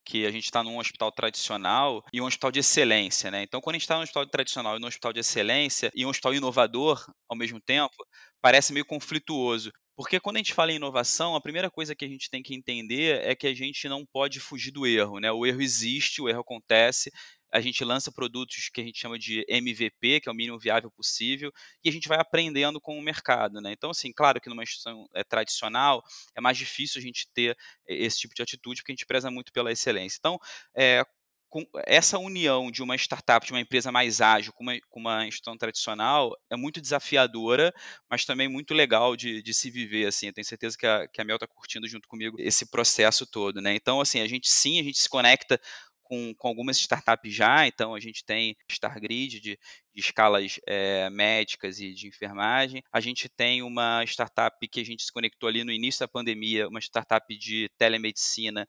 que 0.05 0.27
a 0.27 0.31
gente 0.31 0.45
está 0.45 0.63
num 0.63 0.79
hospital 0.79 1.11
tradicional 1.11 2.05
e 2.13 2.21
um 2.21 2.25
hospital 2.25 2.53
de 2.53 2.61
excelência, 2.61 3.33
né? 3.33 3.43
Então, 3.43 3.61
quando 3.61 3.75
a 3.75 3.79
gente 3.79 3.83
está 3.83 3.97
num 3.97 4.03
hospital 4.03 4.29
tradicional 4.29 4.77
e 4.77 4.81
num 4.81 4.87
hospital 4.87 5.13
de 5.13 5.19
excelência 5.19 5.91
e 5.93 6.07
um 6.07 6.09
hospital 6.09 6.35
inovador 6.35 7.05
ao 7.29 7.37
mesmo 7.37 7.61
tempo, 7.61 7.97
parece 8.41 8.73
meio 8.73 8.87
conflituoso. 8.87 9.73
Porque 9.99 10.21
quando 10.21 10.37
a 10.37 10.39
gente 10.39 10.55
fala 10.55 10.71
em 10.71 10.77
inovação, 10.77 11.35
a 11.35 11.41
primeira 11.41 11.69
coisa 11.69 11.93
que 11.93 12.05
a 12.05 12.09
gente 12.09 12.31
tem 12.31 12.41
que 12.41 12.55
entender 12.55 13.21
é 13.21 13.35
que 13.35 13.49
a 13.49 13.53
gente 13.53 13.89
não 13.89 14.07
pode 14.07 14.39
fugir 14.39 14.71
do 14.71 14.87
erro, 14.87 15.19
né? 15.19 15.33
O 15.33 15.45
erro 15.45 15.61
existe, 15.61 16.23
o 16.23 16.29
erro 16.29 16.43
acontece, 16.43 17.11
a 17.53 17.61
gente 17.61 17.85
lança 17.85 18.13
produtos 18.13 18.69
que 18.73 18.81
a 18.81 18.85
gente 18.85 18.97
chama 18.97 19.19
de 19.19 19.45
MVP, 19.49 20.21
que 20.21 20.29
é 20.29 20.33
o 20.33 20.35
mínimo 20.37 20.57
viável 20.57 20.89
possível, 20.89 21.51
e 21.83 21.89
a 21.89 21.93
gente 21.93 22.07
vai 22.07 22.17
aprendendo 22.21 22.81
com 22.81 22.97
o 22.97 23.03
mercado, 23.03 23.61
né? 23.61 23.73
Então, 23.73 23.91
assim, 23.91 24.13
claro 24.13 24.41
que 24.41 24.49
numa 24.49 24.63
instituição 24.63 25.05
é, 25.17 25.25
tradicional 25.25 26.01
é 26.37 26.41
mais 26.41 26.57
difícil 26.57 27.01
a 27.01 27.03
gente 27.03 27.27
ter 27.35 27.57
esse 27.85 28.21
tipo 28.21 28.37
de 28.37 28.43
atitude, 28.43 28.83
porque 28.83 28.93
a 28.93 28.95
gente 28.95 29.05
preza 29.07 29.33
muito 29.33 29.53
pela 29.53 29.73
excelência. 29.73 30.19
Então, 30.21 30.39
é, 30.77 31.03
com 31.49 31.65
essa 31.87 32.19
união 32.19 32.71
de 32.71 32.83
uma 32.83 32.95
startup, 32.97 33.45
de 33.47 33.53
uma 33.53 33.61
empresa 33.61 33.91
mais 33.91 34.21
ágil 34.21 34.53
com 34.53 34.63
uma, 34.63 34.79
com 34.89 35.01
uma 35.01 35.27
instituição 35.27 35.57
tradicional 35.57 36.37
é 36.51 36.57
muito 36.57 36.81
desafiadora, 36.81 37.73
mas 38.11 38.25
também 38.25 38.49
muito 38.49 38.75
legal 38.75 39.17
de, 39.17 39.43
de 39.43 39.55
se 39.55 39.71
viver, 39.71 40.07
assim, 40.07 40.27
eu 40.27 40.33
tenho 40.33 40.45
certeza 40.45 40.77
que 40.77 40.87
a, 40.87 41.09
que 41.09 41.21
a 41.21 41.25
Mel 41.25 41.37
está 41.37 41.47
curtindo 41.47 41.89
junto 41.89 42.07
comigo 42.07 42.37
esse 42.39 42.67
processo 42.71 43.27
todo, 43.27 43.61
né, 43.61 43.75
então, 43.75 44.01
assim, 44.01 44.21
a 44.21 44.29
gente 44.29 44.49
sim, 44.49 44.79
a 44.79 44.83
gente 44.83 44.99
se 44.99 45.09
conecta 45.09 45.59
com, 46.09 46.35
com 46.35 46.49
algumas 46.49 46.79
startups 46.79 47.33
já, 47.33 47.67
então 47.67 47.95
a 47.95 48.01
gente 48.01 48.25
tem 48.25 48.57
StarGrid 48.69 49.41
de, 49.41 49.59
de 49.95 50.01
escalas 50.01 50.59
é, 50.67 51.11
médicas 51.11 51.79
e 51.81 51.93
de 51.93 52.09
enfermagem. 52.09 52.83
A 52.91 52.99
gente 52.99 53.29
tem 53.29 53.63
uma 53.63 54.03
startup 54.05 54.57
que 54.67 54.81
a 54.81 54.85
gente 54.85 55.03
se 55.03 55.13
conectou 55.13 55.49
ali 55.49 55.63
no 55.65 55.71
início 55.71 56.01
da 56.01 56.09
pandemia, 56.09 56.67
uma 56.67 56.81
startup 56.81 57.37
de 57.37 57.69
telemedicina 57.77 58.67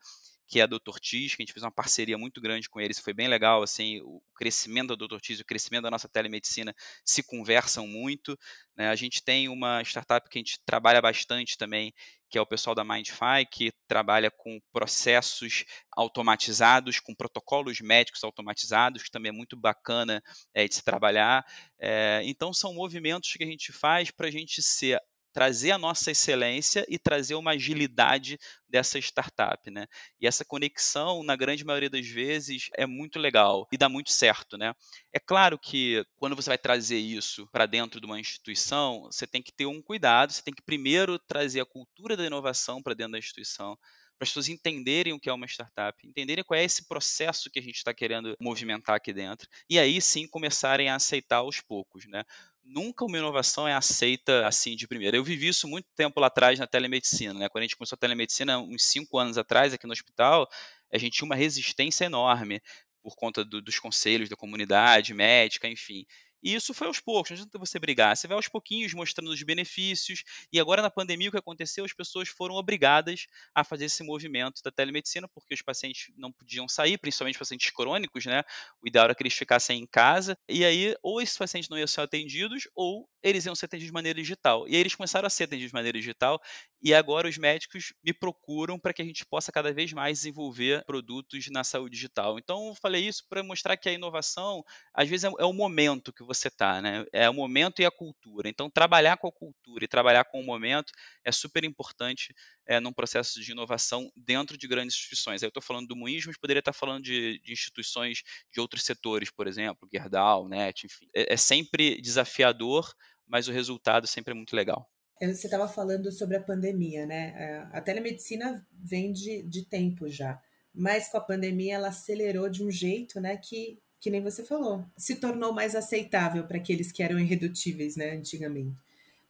que 0.49 0.59
é 0.59 0.63
a 0.63 0.65
Dr. 0.65 0.99
Tis, 0.99 1.35
que 1.35 1.43
a 1.43 1.45
gente 1.45 1.53
fez 1.53 1.63
uma 1.63 1.71
parceria 1.71 2.17
muito 2.17 2.41
grande 2.41 2.67
com 2.67 2.81
eles, 2.81 2.97
foi 2.97 3.13
bem 3.13 3.27
legal, 3.27 3.61
assim, 3.61 4.01
o 4.01 4.19
crescimento 4.35 4.95
da 4.95 5.05
Dr. 5.05 5.19
Tis 5.21 5.37
e 5.37 5.43
o 5.43 5.45
crescimento 5.45 5.83
da 5.83 5.91
nossa 5.91 6.09
telemedicina 6.09 6.75
se 7.05 7.21
conversam 7.21 7.85
muito, 7.85 8.37
né? 8.75 8.89
A 8.89 8.95
gente 8.95 9.23
tem 9.23 9.47
uma 9.47 9.83
startup 9.83 10.27
que 10.27 10.39
a 10.39 10.41
gente 10.41 10.59
trabalha 10.65 10.99
bastante 10.99 11.55
também, 11.55 11.93
que 12.31 12.37
é 12.37 12.41
o 12.41 12.47
pessoal 12.47 12.75
da 12.75 12.83
Mindfy, 12.83 13.45
que 13.51 13.71
trabalha 13.87 14.31
com 14.31 14.59
processos 14.73 15.65
automatizados, 15.91 16.99
com 16.99 17.13
protocolos 17.13 17.79
médicos 17.79 18.23
automatizados, 18.23 19.03
que 19.03 19.11
também 19.11 19.29
é 19.29 19.33
muito 19.33 19.55
bacana 19.55 20.19
é, 20.51 20.67
de 20.67 20.73
se 20.73 20.83
trabalhar. 20.83 21.45
É, 21.77 22.21
então, 22.23 22.51
são 22.51 22.73
movimentos 22.73 23.31
que 23.33 23.43
a 23.43 23.47
gente 23.47 23.71
faz 23.71 24.09
para 24.09 24.27
a 24.27 24.31
gente 24.31 24.63
ser 24.63 24.99
trazer 25.39 25.71
a 25.71 25.77
nossa 25.77 26.11
excelência 26.11 26.85
e 26.89 26.99
trazer 26.99 27.33
uma 27.35 27.51
agilidade 27.51 28.37
dessa 28.67 28.99
startup, 28.99 29.71
né? 29.71 29.87
E 30.19 30.27
essa 30.27 30.43
conexão, 30.43 31.23
na 31.23 31.33
grande 31.33 31.63
maioria 31.63 31.89
das 31.89 32.05
vezes, 32.05 32.67
é 32.75 32.85
muito 32.85 33.17
legal 33.17 33.65
e 33.71 33.77
dá 33.77 33.87
muito 33.87 34.11
certo, 34.11 34.57
né? 34.57 34.73
É 35.13 35.17
claro 35.17 35.57
que 35.57 36.03
quando 36.17 36.35
você 36.35 36.49
vai 36.49 36.57
trazer 36.57 36.97
isso 36.97 37.47
para 37.53 37.65
dentro 37.65 38.01
de 38.01 38.05
uma 38.05 38.19
instituição, 38.19 39.03
você 39.03 39.25
tem 39.25 39.41
que 39.41 39.53
ter 39.53 39.65
um 39.65 39.81
cuidado, 39.81 40.33
você 40.33 40.41
tem 40.41 40.53
que 40.53 40.61
primeiro 40.61 41.17
trazer 41.17 41.61
a 41.61 41.65
cultura 41.65 42.17
da 42.17 42.25
inovação 42.25 42.83
para 42.83 42.93
dentro 42.93 43.13
da 43.13 43.19
instituição, 43.19 43.77
para 44.17 44.25
as 44.25 44.31
pessoas 44.31 44.49
entenderem 44.49 45.13
o 45.13 45.19
que 45.21 45.29
é 45.29 45.33
uma 45.33 45.47
startup, 45.47 46.05
entenderem 46.05 46.43
qual 46.43 46.59
é 46.59 46.65
esse 46.65 46.85
processo 46.85 47.49
que 47.49 47.59
a 47.59 47.61
gente 47.61 47.77
está 47.77 47.93
querendo 47.93 48.35
movimentar 48.41 48.97
aqui 48.97 49.13
dentro, 49.13 49.47
e 49.69 49.79
aí 49.79 50.01
sim 50.01 50.27
começarem 50.27 50.89
a 50.89 50.95
aceitar 50.95 51.37
aos 51.37 51.61
poucos, 51.61 52.05
né? 52.05 52.25
Nunca 52.69 53.03
uma 53.03 53.17
inovação 53.17 53.67
é 53.67 53.73
aceita 53.73 54.47
assim 54.47 54.75
de 54.75 54.87
primeira. 54.87 55.17
Eu 55.17 55.23
vivi 55.23 55.47
isso 55.47 55.67
muito 55.67 55.87
tempo 55.95 56.19
lá 56.19 56.27
atrás 56.27 56.59
na 56.59 56.67
telemedicina, 56.67 57.33
né? 57.33 57.49
Quando 57.49 57.63
a 57.63 57.65
gente 57.65 57.75
começou 57.75 57.95
a 57.95 57.99
telemedicina, 57.99 58.59
uns 58.59 58.83
cinco 58.83 59.17
anos 59.17 59.37
atrás, 59.37 59.73
aqui 59.73 59.87
no 59.87 59.93
hospital, 59.93 60.47
a 60.93 60.97
gente 60.97 61.13
tinha 61.13 61.25
uma 61.25 61.35
resistência 61.35 62.05
enorme 62.05 62.61
por 63.01 63.15
conta 63.15 63.43
do, 63.43 63.61
dos 63.61 63.79
conselhos 63.79 64.29
da 64.29 64.35
comunidade 64.35 65.13
médica, 65.13 65.67
enfim. 65.67 66.05
E 66.43 66.53
isso 66.53 66.73
foi 66.73 66.87
aos 66.87 66.99
poucos, 66.99 67.31
não 67.31 67.37
adianta 67.37 67.57
você 67.59 67.79
brigar. 67.79 68.15
Você 68.15 68.27
vai 68.27 68.35
aos 68.35 68.47
pouquinhos 68.47 68.93
mostrando 68.93 69.29
os 69.31 69.43
benefícios. 69.43 70.23
E 70.51 70.59
agora, 70.59 70.81
na 70.81 70.89
pandemia, 70.89 71.29
o 71.29 71.31
que 71.31 71.37
aconteceu? 71.37 71.85
As 71.85 71.93
pessoas 71.93 72.29
foram 72.29 72.55
obrigadas 72.55 73.27
a 73.53 73.63
fazer 73.63 73.85
esse 73.85 74.03
movimento 74.03 74.61
da 74.63 74.71
telemedicina, 74.71 75.27
porque 75.27 75.53
os 75.53 75.61
pacientes 75.61 76.11
não 76.17 76.31
podiam 76.31 76.67
sair, 76.67 76.97
principalmente 76.97 77.37
pacientes 77.37 77.71
crônicos, 77.71 78.25
né? 78.25 78.43
O 78.81 78.87
ideal 78.87 79.05
era 79.05 79.15
que 79.15 79.23
eles 79.23 79.33
ficassem 79.33 79.81
em 79.81 79.87
casa. 79.87 80.37
E 80.47 80.63
aí, 80.63 80.95
ou 81.03 81.21
esses 81.21 81.37
pacientes 81.37 81.69
não 81.69 81.77
iam 81.77 81.87
ser 81.87 82.01
atendidos, 82.01 82.67
ou 82.75 83.09
eles 83.21 83.45
iam 83.45 83.55
ser 83.55 83.65
atendidos 83.65 83.87
de 83.87 83.93
maneira 83.93 84.19
digital. 84.19 84.67
E 84.67 84.75
aí 84.75 84.79
eles 84.81 84.95
começaram 84.95 85.27
a 85.27 85.29
ser 85.29 85.43
atendidos 85.45 85.71
de 85.71 85.73
maneira 85.73 85.97
digital. 85.97 86.41
E 86.81 86.93
agora 86.93 87.27
os 87.27 87.37
médicos 87.37 87.93
me 88.03 88.13
procuram 88.13 88.79
para 88.79 88.93
que 88.93 89.01
a 89.01 89.05
gente 89.05 89.25
possa 89.25 89.51
cada 89.51 89.73
vez 89.73 89.91
mais 89.91 90.19
desenvolver 90.19 90.83
produtos 90.85 91.47
na 91.49 91.63
saúde 91.63 91.95
digital. 91.95 92.39
Então, 92.39 92.69
eu 92.69 92.75
falei 92.75 93.05
isso 93.05 93.25
para 93.27 93.43
mostrar 93.43 93.75
que 93.75 93.89
a 93.89 93.93
inovação, 93.93 94.63
às 94.93 95.09
vezes, 95.09 95.25
é, 95.25 95.31
é 95.39 95.45
o 95.45 95.53
momento 95.53 96.13
que 96.13 96.23
você 96.29 96.47
está, 96.47 96.81
né? 96.81 97.05
É 97.11 97.29
o 97.29 97.33
momento 97.33 97.81
e 97.81 97.85
a 97.85 97.91
cultura. 97.91 98.47
Então, 98.47 98.69
trabalhar 98.69 99.17
com 99.17 99.27
a 99.27 99.31
cultura 99.31 99.83
e 99.83 99.87
trabalhar 99.87 100.23
com 100.25 100.39
o 100.39 100.45
momento 100.45 100.91
é 101.25 101.31
super 101.31 101.63
importante 101.63 102.33
é, 102.67 102.79
num 102.79 102.93
processo 102.93 103.41
de 103.41 103.51
inovação 103.51 104.11
dentro 104.15 104.57
de 104.57 104.67
grandes 104.67 104.95
instituições. 104.95 105.41
Aí 105.41 105.47
eu 105.47 105.49
estou 105.49 105.63
falando 105.63 105.87
do 105.87 105.95
Moinhos, 105.95 106.25
mas 106.25 106.37
poderia 106.37 106.59
estar 106.59 106.73
falando 106.73 107.03
de, 107.03 107.39
de, 107.39 107.51
instituições 107.51 108.21
de 108.53 108.61
outros 108.61 108.83
setores, 108.83 109.31
por 109.31 109.47
exemplo, 109.47 109.89
Gerdau, 109.91 110.47
NET, 110.47 110.85
enfim. 110.85 111.09
É, 111.13 111.33
é 111.33 111.37
sempre 111.37 111.99
desafiador, 111.99 112.93
mas 113.27 113.47
o 113.47 113.51
resultado 113.51 114.07
sempre 114.07 114.31
é 114.31 114.35
muito 114.35 114.55
legal. 114.55 114.87
Você 115.19 115.47
estava 115.47 115.67
falando 115.67 116.11
sobre 116.13 116.37
a 116.37 116.41
pandemia, 116.41 117.05
né? 117.05 117.67
A 117.73 117.81
telemedicina 117.81 118.65
vem 118.71 119.11
de, 119.11 119.43
de 119.43 119.65
tempo 119.65 120.07
já, 120.07 120.41
mas 120.73 121.09
com 121.09 121.17
a 121.17 121.21
pandemia 121.21 121.75
ela 121.75 121.89
acelerou 121.89 122.49
de 122.49 122.63
um 122.63 122.71
jeito, 122.71 123.19
né, 123.19 123.35
que 123.35 123.81
que 123.99 124.09
nem 124.09 124.21
você 124.21 124.43
falou, 124.45 124.85
se 124.95 125.15
tornou 125.15 125.51
mais 125.51 125.75
aceitável 125.75 126.43
para 126.43 126.57
aqueles 126.57 126.91
que 126.91 127.03
eram 127.03 127.19
irredutíveis, 127.19 127.95
né, 127.95 128.11
antigamente. 128.11 128.75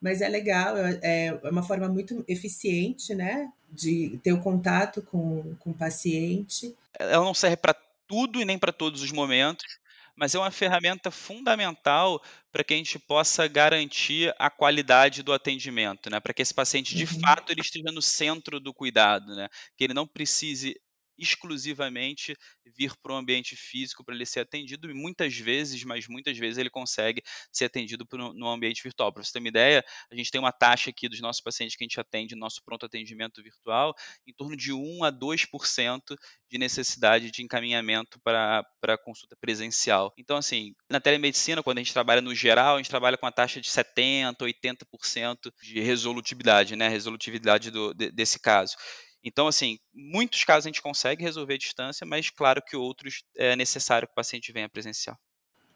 Mas 0.02 0.22
é 0.22 0.30
legal, 0.30 0.78
é, 0.78 1.00
é 1.02 1.50
uma 1.50 1.64
forma 1.64 1.88
muito 1.88 2.24
eficiente, 2.28 3.14
né, 3.14 3.52
de 3.70 4.20
ter 4.24 4.32
o 4.32 4.42
contato 4.42 5.02
com, 5.02 5.56
com 5.60 5.72
o 5.72 5.74
paciente. 5.74 6.76
Ela 6.98 7.26
não 7.26 7.34
serve 7.34 7.58
para 7.58 7.76
tudo 8.08 8.42
e 8.42 8.46
nem 8.46 8.58
para 8.58 8.72
todos 8.72 9.02
os 9.02 9.12
momentos, 9.12 9.80
mas 10.16 10.36
é 10.36 10.40
uma 10.40 10.52
ferramenta 10.52 11.10
fundamental 11.10 12.22
para 12.52 12.64
que 12.64 12.74
a 12.74 12.78
gente 12.78 13.00
possa 13.00 13.48
garantir 13.48 14.34
a 14.38 14.50
qualidade 14.50 15.24
do 15.24 15.32
atendimento, 15.32 16.10
né? 16.10 16.20
Para 16.20 16.34
que 16.34 16.42
esse 16.42 16.54
paciente, 16.54 16.96
de 16.96 17.06
uhum. 17.06 17.22
fato, 17.22 17.52
ele 17.52 17.62
esteja 17.62 17.90
no 17.92 18.02
centro 18.02 18.60
do 18.60 18.74
cuidado, 18.74 19.34
né? 19.36 19.48
Que 19.78 19.86
ele 19.86 19.94
não 19.94 20.06
precise 20.06 20.80
exclusivamente 21.20 22.36
vir 22.78 22.94
para 23.02 23.14
o 23.14 23.16
ambiente 23.16 23.56
físico 23.56 24.04
para 24.04 24.16
ele 24.16 24.26
ser 24.26 24.42
atendido, 24.42 24.90
e 24.90 24.94
muitas 24.94 25.36
vezes, 25.36 25.84
mas 25.84 26.08
muitas 26.08 26.38
vezes 26.38 26.58
ele 26.58 26.70
consegue 26.70 27.22
ser 27.52 27.66
atendido 27.66 28.06
no 28.36 28.48
ambiente 28.48 28.82
virtual. 28.84 29.12
Para 29.12 29.24
você 29.24 29.34
ter 29.34 29.40
uma 29.40 29.48
ideia, 29.48 29.84
a 30.12 30.16
gente 30.16 30.32
tem 30.32 30.40
uma 30.40 30.52
taxa 30.52 30.90
aqui 30.90 31.10
dos 31.10 31.20
nossos 31.20 31.42
pacientes 31.42 31.76
que 31.76 31.84
a 31.84 31.88
gente 31.88 32.00
atende 32.00 32.36
no 32.36 32.42
nosso 32.42 32.62
pronto 32.64 32.86
atendimento 32.86 33.42
virtual, 33.44 33.94
em 34.28 34.34
torno 34.34 34.56
de 34.56 34.72
1 34.74 35.04
a 35.04 35.12
2% 35.12 36.16
de 36.50 36.58
necessidade 36.58 37.32
de 37.32 37.44
encaminhamento 37.44 38.20
para, 38.22 38.64
para 38.82 38.98
consulta 38.98 39.36
presencial. 39.40 40.14
Então, 40.18 40.38
assim, 40.38 40.74
na 40.90 41.00
telemedicina, 41.00 41.62
quando 41.62 41.78
a 41.78 41.82
gente 41.82 41.94
trabalha 41.94 42.22
no 42.22 42.34
geral, 42.34 42.76
a 42.76 42.78
gente 42.78 42.90
trabalha 42.90 43.18
com 43.18 43.26
a 43.26 43.32
taxa 43.32 43.62
de 43.62 43.70
70%, 43.70 44.36
80% 44.42 45.52
de 45.62 45.80
resolutividade, 45.80 46.76
né? 46.76 46.88
Resolutividade 46.88 47.72
do, 47.72 47.94
de, 47.94 48.12
desse 48.12 48.40
caso. 48.40 48.76
Então, 49.24 49.48
assim, 49.48 49.78
muitos 49.94 50.44
casos 50.44 50.66
a 50.66 50.70
gente 50.70 50.82
consegue 50.82 51.24
resolver 51.24 51.56
à 51.56 51.58
distância, 51.58 52.06
mas 52.06 52.30
claro 52.30 52.62
que 52.62 52.76
outros 52.76 53.24
é 53.36 53.56
necessário 53.56 54.08
que 54.08 54.14
o 54.14 54.16
paciente 54.16 54.52
venha 54.52 54.70
presencial. 54.70 55.18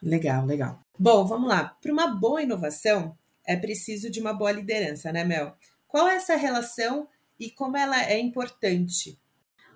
Legal, 0.02 0.46
legal. 0.46 0.80
Bom, 0.98 1.26
vamos 1.26 1.50
lá. 1.50 1.78
Para 1.82 1.92
uma 1.92 2.08
boa 2.08 2.42
inovação, 2.42 3.18
é 3.46 3.56
preciso 3.56 4.10
de 4.10 4.20
uma 4.20 4.34
boa 4.34 4.52
liderança, 4.52 5.12
né, 5.12 5.24
Mel? 5.24 5.56
Qual 5.88 6.08
é 6.08 6.16
essa 6.16 6.36
relação 6.36 7.08
e 7.40 7.50
como 7.50 7.78
ela 7.78 8.02
é 8.04 8.18
importante? 8.20 9.20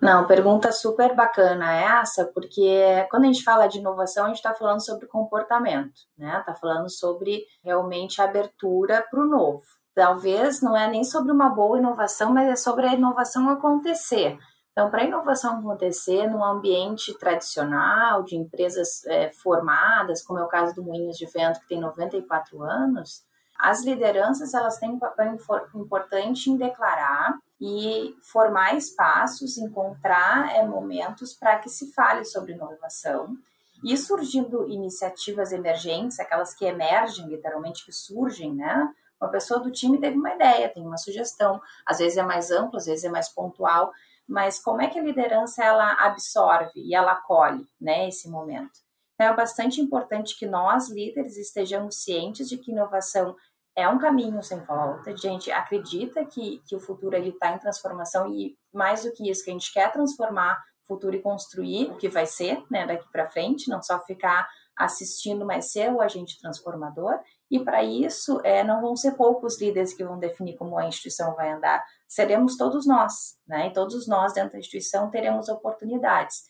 Não, 0.00 0.26
pergunta 0.26 0.70
super 0.70 1.14
bacana 1.14 1.74
essa, 2.00 2.24
porque 2.24 3.06
quando 3.10 3.24
a 3.24 3.26
gente 3.26 3.42
fala 3.42 3.66
de 3.66 3.78
inovação, 3.78 4.24
a 4.24 4.28
gente 4.28 4.36
está 4.36 4.54
falando 4.54 4.84
sobre 4.84 5.08
comportamento, 5.08 6.02
né? 6.16 6.38
Está 6.38 6.54
falando 6.54 6.88
sobre 6.88 7.44
realmente 7.64 8.20
a 8.20 8.24
abertura 8.24 9.04
para 9.10 9.20
o 9.20 9.26
novo 9.26 9.77
talvez 9.98 10.62
não 10.62 10.76
é 10.76 10.88
nem 10.88 11.02
sobre 11.02 11.32
uma 11.32 11.48
boa 11.48 11.76
inovação, 11.76 12.32
mas 12.32 12.48
é 12.48 12.54
sobre 12.54 12.86
a 12.86 12.94
inovação 12.94 13.50
acontecer. 13.50 14.38
Então, 14.70 14.88
para 14.90 15.02
a 15.02 15.04
inovação 15.04 15.58
acontecer 15.58 16.30
num 16.30 16.44
ambiente 16.44 17.12
tradicional, 17.18 18.22
de 18.22 18.36
empresas 18.36 19.04
é, 19.06 19.28
formadas, 19.30 20.22
como 20.22 20.38
é 20.38 20.44
o 20.44 20.46
caso 20.46 20.72
do 20.72 20.84
Moinhos 20.84 21.16
de 21.16 21.26
Vento, 21.26 21.58
que 21.58 21.66
tem 21.66 21.80
94 21.80 22.62
anos, 22.62 23.24
as 23.58 23.84
lideranças 23.84 24.54
elas 24.54 24.78
têm 24.78 24.90
um 24.90 25.00
papel 25.00 25.36
importante 25.74 26.48
em 26.48 26.56
declarar 26.56 27.36
e 27.60 28.14
formar 28.22 28.76
espaços, 28.76 29.58
encontrar 29.58 30.54
é, 30.54 30.64
momentos 30.64 31.34
para 31.34 31.58
que 31.58 31.68
se 31.68 31.92
fale 31.92 32.24
sobre 32.24 32.52
inovação. 32.52 33.36
E 33.82 33.96
surgindo 33.96 34.68
iniciativas 34.68 35.50
emergentes, 35.50 36.20
aquelas 36.20 36.54
que 36.54 36.64
emergem, 36.64 37.26
literalmente, 37.28 37.84
que 37.84 37.92
surgem, 37.92 38.54
né? 38.54 38.88
Uma 39.20 39.30
pessoa 39.30 39.60
do 39.60 39.70
time 39.70 39.98
teve 39.98 40.16
uma 40.16 40.34
ideia, 40.34 40.68
tem 40.68 40.86
uma 40.86 40.96
sugestão, 40.96 41.60
às 41.84 41.98
vezes 41.98 42.16
é 42.16 42.22
mais 42.22 42.50
ampla, 42.50 42.78
às 42.78 42.86
vezes 42.86 43.04
é 43.04 43.08
mais 43.08 43.28
pontual, 43.28 43.92
mas 44.26 44.60
como 44.62 44.82
é 44.82 44.88
que 44.88 44.98
a 44.98 45.02
liderança 45.02 45.64
ela 45.64 45.92
absorve 45.94 46.80
e 46.80 46.94
ela 46.94 47.12
acolhe, 47.12 47.66
né, 47.80 48.06
esse 48.08 48.28
momento? 48.28 48.78
Então, 49.14 49.32
é 49.32 49.34
bastante 49.36 49.80
importante 49.80 50.38
que 50.38 50.46
nós 50.46 50.88
líderes 50.88 51.36
estejamos 51.36 52.02
cientes 52.02 52.48
de 52.48 52.56
que 52.56 52.70
inovação 52.70 53.34
é 53.74 53.88
um 53.88 53.98
caminho 53.98 54.42
sem 54.42 54.60
volta. 54.60 55.10
A 55.10 55.16
gente 55.16 55.50
acredita 55.50 56.24
que, 56.24 56.62
que 56.66 56.76
o 56.76 56.80
futuro 56.80 57.16
ele 57.16 57.30
está 57.30 57.52
em 57.52 57.58
transformação 57.58 58.32
e 58.32 58.56
mais 58.72 59.04
do 59.04 59.12
que 59.12 59.28
isso 59.28 59.42
que 59.42 59.50
a 59.50 59.52
gente 59.52 59.72
quer 59.72 59.90
transformar 59.92 60.62
o 60.84 60.88
futuro 60.88 61.16
e 61.16 61.22
construir 61.22 61.90
o 61.90 61.96
que 61.96 62.08
vai 62.08 62.26
ser, 62.26 62.62
né, 62.70 62.86
daqui 62.86 63.08
para 63.10 63.30
frente, 63.30 63.68
não 63.68 63.82
só 63.82 63.98
ficar 64.04 64.48
assistindo, 64.76 65.44
mas 65.44 65.72
ser 65.72 65.92
o 65.92 66.00
agente 66.00 66.40
transformador. 66.40 67.18
E 67.50 67.58
para 67.58 67.82
isso, 67.82 68.40
é, 68.44 68.62
não 68.62 68.80
vão 68.80 68.94
ser 68.94 69.12
poucos 69.12 69.60
líderes 69.60 69.94
que 69.94 70.04
vão 70.04 70.18
definir 70.18 70.56
como 70.56 70.78
a 70.78 70.86
instituição 70.86 71.34
vai 71.34 71.50
andar, 71.50 71.82
seremos 72.06 72.56
todos 72.56 72.86
nós, 72.86 73.38
né? 73.46 73.68
E 73.68 73.72
todos 73.72 74.06
nós 74.06 74.34
dentro 74.34 74.52
da 74.52 74.58
instituição 74.58 75.10
teremos 75.10 75.48
oportunidades. 75.48 76.42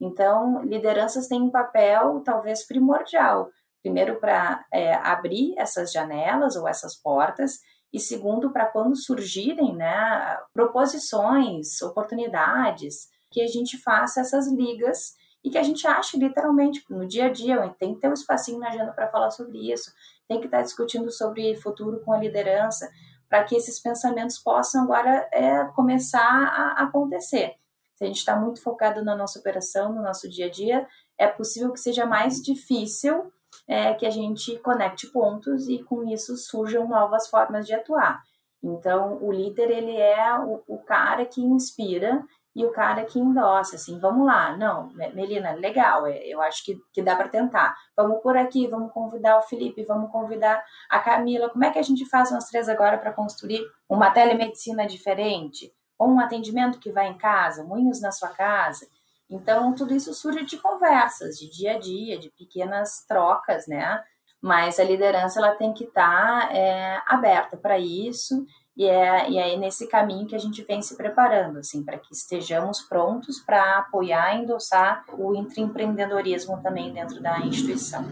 Então, 0.00 0.62
lideranças 0.62 1.26
têm 1.26 1.42
um 1.42 1.50
papel 1.50 2.22
talvez 2.24 2.66
primordial. 2.66 3.50
Primeiro, 3.82 4.18
para 4.18 4.64
é, 4.72 4.94
abrir 4.94 5.54
essas 5.58 5.92
janelas 5.92 6.56
ou 6.56 6.66
essas 6.66 6.96
portas, 6.96 7.60
e 7.92 8.00
segundo, 8.00 8.52
para 8.52 8.66
quando 8.66 8.96
surgirem 8.96 9.74
né, 9.74 10.38
proposições, 10.52 11.80
oportunidades, 11.82 13.08
que 13.30 13.40
a 13.40 13.46
gente 13.46 13.78
faça 13.78 14.20
essas 14.20 14.50
ligas 14.50 15.14
e 15.44 15.50
que 15.50 15.58
a 15.58 15.62
gente 15.62 15.86
ache 15.86 16.18
literalmente 16.18 16.82
no 16.90 17.06
dia 17.06 17.26
a 17.26 17.32
dia, 17.32 17.74
tem 17.78 17.94
que 17.94 18.00
ter 18.00 18.08
um 18.08 18.14
espacinho 18.14 18.58
na 18.58 18.68
agenda 18.68 18.92
para 18.92 19.08
falar 19.08 19.30
sobre 19.30 19.72
isso, 19.72 19.92
tem 20.28 20.40
que 20.40 20.46
estar 20.46 20.62
discutindo 20.62 21.10
sobre 21.10 21.54
futuro 21.56 22.00
com 22.00 22.12
a 22.12 22.18
liderança, 22.18 22.90
para 23.28 23.44
que 23.44 23.56
esses 23.56 23.80
pensamentos 23.80 24.38
possam 24.38 24.84
agora 24.84 25.28
é, 25.32 25.64
começar 25.74 26.20
a 26.20 26.82
acontecer. 26.82 27.54
Se 27.96 28.04
a 28.04 28.06
gente 28.06 28.18
está 28.18 28.36
muito 28.36 28.62
focado 28.62 29.04
na 29.04 29.16
nossa 29.16 29.38
operação, 29.38 29.92
no 29.92 30.02
nosso 30.02 30.28
dia 30.28 30.46
a 30.46 30.50
dia, 30.50 30.86
é 31.18 31.26
possível 31.26 31.72
que 31.72 31.80
seja 31.80 32.04
mais 32.04 32.42
difícil 32.42 33.32
é, 33.66 33.94
que 33.94 34.06
a 34.06 34.10
gente 34.10 34.58
conecte 34.58 35.06
pontos 35.08 35.68
e 35.68 35.82
com 35.82 36.04
isso 36.04 36.36
surjam 36.36 36.86
novas 36.86 37.28
formas 37.28 37.66
de 37.66 37.74
atuar. 37.74 38.22
Então, 38.62 39.18
o 39.22 39.32
líder 39.32 39.70
ele 39.70 39.96
é 39.96 40.38
o, 40.38 40.62
o 40.66 40.78
cara 40.78 41.24
que 41.24 41.40
inspira 41.40 42.22
e 42.56 42.64
o 42.64 42.72
cara 42.72 43.04
que 43.04 43.18
endossa, 43.18 43.76
assim, 43.76 43.98
vamos 43.98 44.26
lá, 44.26 44.56
não, 44.56 44.88
Melina, 45.12 45.52
legal, 45.52 46.06
é, 46.06 46.26
eu 46.26 46.40
acho 46.40 46.64
que, 46.64 46.80
que 46.90 47.02
dá 47.02 47.14
para 47.14 47.28
tentar. 47.28 47.76
Vamos 47.94 48.22
por 48.22 48.34
aqui, 48.34 48.66
vamos 48.66 48.90
convidar 48.92 49.36
o 49.36 49.42
Felipe, 49.42 49.84
vamos 49.84 50.10
convidar 50.10 50.64
a 50.88 50.98
Camila. 50.98 51.50
Como 51.50 51.62
é 51.66 51.70
que 51.70 51.78
a 51.78 51.82
gente 51.82 52.08
faz 52.08 52.30
nós 52.30 52.46
três 52.46 52.66
agora 52.66 52.96
para 52.96 53.12
construir 53.12 53.60
uma 53.86 54.10
telemedicina 54.10 54.86
diferente? 54.86 55.70
Ou 55.98 56.08
um 56.08 56.18
atendimento 56.18 56.78
que 56.78 56.90
vai 56.90 57.08
em 57.08 57.18
casa, 57.18 57.62
moinhos 57.62 58.00
na 58.00 58.10
sua 58.10 58.30
casa. 58.30 58.86
Então, 59.28 59.74
tudo 59.74 59.92
isso 59.92 60.14
surge 60.14 60.46
de 60.46 60.56
conversas, 60.56 61.36
de 61.36 61.50
dia 61.50 61.72
a 61.72 61.78
dia, 61.78 62.18
de 62.18 62.30
pequenas 62.30 63.04
trocas, 63.06 63.66
né? 63.66 64.02
Mas 64.40 64.80
a 64.80 64.84
liderança 64.84 65.40
ela 65.40 65.54
tem 65.54 65.74
que 65.74 65.84
estar 65.84 66.48
tá, 66.48 66.54
é, 66.54 67.02
aberta 67.06 67.54
para 67.54 67.78
isso 67.78 68.46
e 68.76 68.84
é, 68.84 69.30
e 69.30 69.38
é 69.38 69.56
nesse 69.56 69.88
caminho 69.88 70.26
que 70.26 70.34
a 70.34 70.38
gente 70.38 70.62
vem 70.62 70.82
se 70.82 70.96
preparando, 70.96 71.58
assim, 71.58 71.82
para 71.82 71.98
que 71.98 72.12
estejamos 72.12 72.82
prontos 72.82 73.40
para 73.40 73.78
apoiar 73.78 74.36
e 74.36 74.42
endossar 74.42 75.04
o 75.12 75.34
intraempreendedorismo 75.34 76.62
também 76.62 76.92
dentro 76.92 77.20
da 77.22 77.38
instituição. 77.40 78.04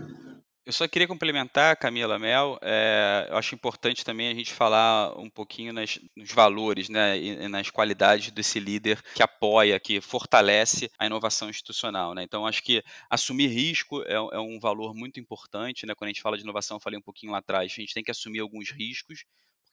Eu 0.66 0.72
só 0.72 0.88
queria 0.88 1.06
complementar, 1.06 1.76
Camila 1.76 2.18
Mel, 2.18 2.58
é, 2.62 3.26
eu 3.28 3.36
acho 3.36 3.54
importante 3.54 4.02
também 4.02 4.28
a 4.28 4.34
gente 4.34 4.50
falar 4.50 5.14
um 5.18 5.28
pouquinho 5.28 5.74
nas, 5.74 5.98
nos 6.16 6.32
valores 6.32 6.88
né, 6.88 7.18
e 7.18 7.46
nas 7.48 7.68
qualidades 7.68 8.30
desse 8.30 8.58
líder 8.58 9.02
que 9.14 9.22
apoia, 9.22 9.78
que 9.78 10.00
fortalece 10.00 10.90
a 10.98 11.04
inovação 11.04 11.50
institucional. 11.50 12.14
Né? 12.14 12.22
Então, 12.22 12.46
acho 12.46 12.62
que 12.62 12.82
assumir 13.10 13.48
risco 13.48 14.02
é, 14.04 14.14
é, 14.14 14.40
um 14.40 14.58
valor 14.58 14.94
muito 14.94 15.20
importante. 15.20 15.84
Né? 15.84 15.94
Quando 15.94 16.08
a 16.08 16.12
gente 16.14 16.22
fala 16.22 16.38
de 16.38 16.44
inovação, 16.44 16.78
eu 16.78 16.80
falei 16.80 16.98
um 16.98 17.02
pouquinho 17.02 17.32
lá 17.32 17.38
atrás, 17.38 17.70
a 17.70 17.80
gente 17.80 17.92
tem 17.92 18.02
que 18.02 18.10
assumir 18.10 18.40
alguns 18.40 18.70
riscos, 18.70 19.26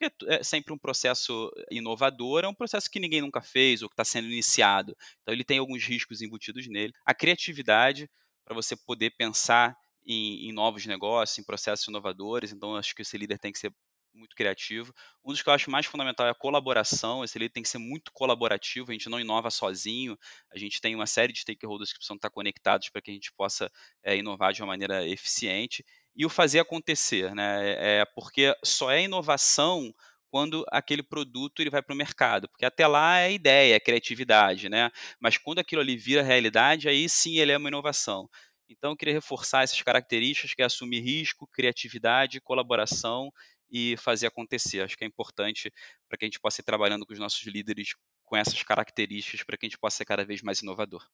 porque 0.10 0.26
é 0.28 0.44
sempre 0.44 0.74
um 0.74 0.78
processo 0.78 1.52
inovador, 1.70 2.44
é 2.44 2.48
um 2.48 2.54
processo 2.54 2.90
que 2.90 3.00
ninguém 3.00 3.22
nunca 3.22 3.42
fez 3.42 3.82
ou 3.82 3.90
que 3.90 3.94
está 3.94 4.06
sendo 4.06 4.28
iniciado. 4.28 4.96
Então, 5.22 5.34
ele 5.34 5.44
tem 5.44 5.60
alguns 5.60 5.84
riscos 5.84 6.22
embutidos 6.22 6.68
nele. 6.68 6.94
A 7.06 7.14
criatividade, 7.14 8.10
para 8.44 8.56
você 8.56 8.76
poder 8.76 9.12
pensar 9.12 9.76
em, 10.06 10.50
em, 10.50 10.52
novos 10.52 10.86
negócios, 10.86 11.38
em 11.38 11.44
processos 11.44 11.88
inovadores. 11.88 12.52
Então, 12.52 12.76
acho 12.76 12.96
que 12.96 13.04
esse 13.04 13.18
líder 13.18 13.38
tem 13.38 13.52
que 13.52 13.60
ser 13.60 13.72
muito 14.14 14.36
criativo. 14.36 14.94
Um 15.24 15.32
dos 15.32 15.42
que 15.42 15.48
eu 15.48 15.54
acho 15.54 15.72
mais 15.72 15.86
fundamental 15.86 16.28
é 16.28 16.32
a 16.32 16.36
colaboração. 16.36 17.24
Esse 17.24 17.40
líder 17.40 17.54
tem 17.54 17.64
que 17.64 17.70
ser 17.70 17.78
muito 17.78 18.12
colaborativo. 18.12 18.92
A 18.92 18.94
gente 18.94 19.10
não 19.10 19.20
inova 19.20 19.50
sozinho. 19.50 20.18
A 20.54 20.58
gente 20.58 20.82
tem 20.82 20.96
uma 20.96 21.08
série 21.08 21.32
de 21.32 21.40
stakeholders 21.40 21.92
que 21.92 22.00
precisam 22.00 22.16
estar 22.16 22.30
conectados 22.30 22.90
para 22.90 23.02
que 23.02 23.12
a 23.12 23.14
gente 23.14 23.32
possa 23.34 23.72
é, 24.04 24.18
inovar 24.18 24.54
de 24.54 24.62
uma 24.62 24.68
maneira 24.68 25.08
eficiente. 25.08 25.86
E 26.16 26.26
o 26.26 26.30
fazer 26.30 26.60
acontecer, 26.60 27.34
né? 27.34 27.70
É, 27.70 28.00
é 28.00 28.06
porque 28.06 28.54
só 28.64 28.92
é 28.92 29.04
inovação 29.04 29.94
quando 30.30 30.66
aquele 30.72 31.04
produto 31.04 31.62
ele 31.62 31.70
vai 31.70 31.82
para 31.82 31.94
o 31.94 31.98
mercado, 31.98 32.48
porque 32.48 32.66
até 32.66 32.88
lá 32.88 33.20
é 33.20 33.34
ideia, 33.34 33.76
é 33.76 33.80
criatividade, 33.80 34.70
né? 34.70 34.90
Mas 35.20 35.38
quando 35.38 35.60
aquilo 35.60 35.82
ali 35.82 35.98
vira 35.98 36.24
realidade, 36.24 36.88
aí 36.88 37.10
sim 37.10 37.38
ele 37.38 37.52
é 37.52 37.58
uma 37.58 37.68
inovação. 37.68 38.30
Então, 38.70 38.92
eu 38.92 38.98
queria 38.98 39.14
reforçar 39.14 39.64
essas 39.64 39.82
características, 39.82 40.54
que 40.54 40.62
é 40.62 40.66
assumir 40.66 41.02
risco, 41.02 41.46
criatividade, 41.48 42.40
colaboração 42.40 43.30
e 43.70 43.98
fazer 43.98 44.28
acontecer. 44.28 44.82
Acho 44.82 44.98
que 44.98 45.04
é 45.04 45.08
importante 45.08 45.72
para 46.08 46.18
que 46.18 46.24
a 46.24 46.28
gente 46.28 46.40
possa 46.40 46.62
ir 46.62 46.64
trabalhando 46.64 47.06
com 47.06 47.12
os 47.12 47.20
nossos 47.20 47.46
líderes 47.46 47.90
com 48.24 48.38
essas 48.38 48.64
características 48.64 49.44
para 49.44 49.58
que 49.58 49.66
a 49.66 49.70
gente 49.70 49.78
possa 49.78 49.98
ser 49.98 50.06
cada 50.06 50.24
vez 50.24 50.42
mais 50.42 50.60
inovador. 50.62 51.06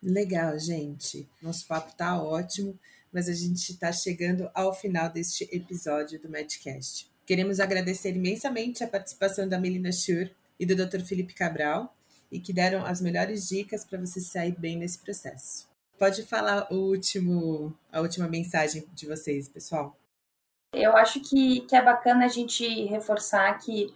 Legal, 0.00 0.56
gente. 0.58 1.28
Nosso 1.42 1.66
papo 1.66 1.90
está 1.90 2.22
ótimo, 2.22 2.78
mas 3.12 3.28
a 3.28 3.32
gente 3.32 3.72
está 3.72 3.92
chegando 3.92 4.50
ao 4.54 4.72
final 4.74 5.10
deste 5.10 5.48
episódio 5.52 6.20
do 6.20 6.28
Medcast. 6.28 7.10
Queremos 7.26 7.60
agradecer 7.60 8.16
imensamente 8.16 8.82
a 8.82 8.88
participação 8.88 9.48
da 9.48 9.58
Melina 9.58 9.92
Schur 9.92 10.30
e 10.58 10.64
do 10.64 10.74
Dr. 10.74 11.00
Felipe 11.00 11.34
Cabral 11.34 11.94
e 12.30 12.40
que 12.40 12.52
deram 12.52 12.84
as 12.84 13.00
melhores 13.00 13.48
dicas 13.48 13.84
para 13.84 13.98
você 13.98 14.20
sair 14.20 14.58
bem 14.58 14.76
nesse 14.76 14.98
processo. 14.98 15.68
Pode 15.98 16.22
falar 16.24 16.68
o 16.70 16.76
último, 16.76 17.76
a 17.92 18.00
última 18.00 18.28
mensagem 18.28 18.84
de 18.94 19.06
vocês, 19.06 19.48
pessoal. 19.48 19.96
Eu 20.72 20.96
acho 20.96 21.20
que, 21.20 21.62
que 21.62 21.74
é 21.74 21.82
bacana 21.82 22.26
a 22.26 22.28
gente 22.28 22.84
reforçar 22.84 23.58
que 23.58 23.92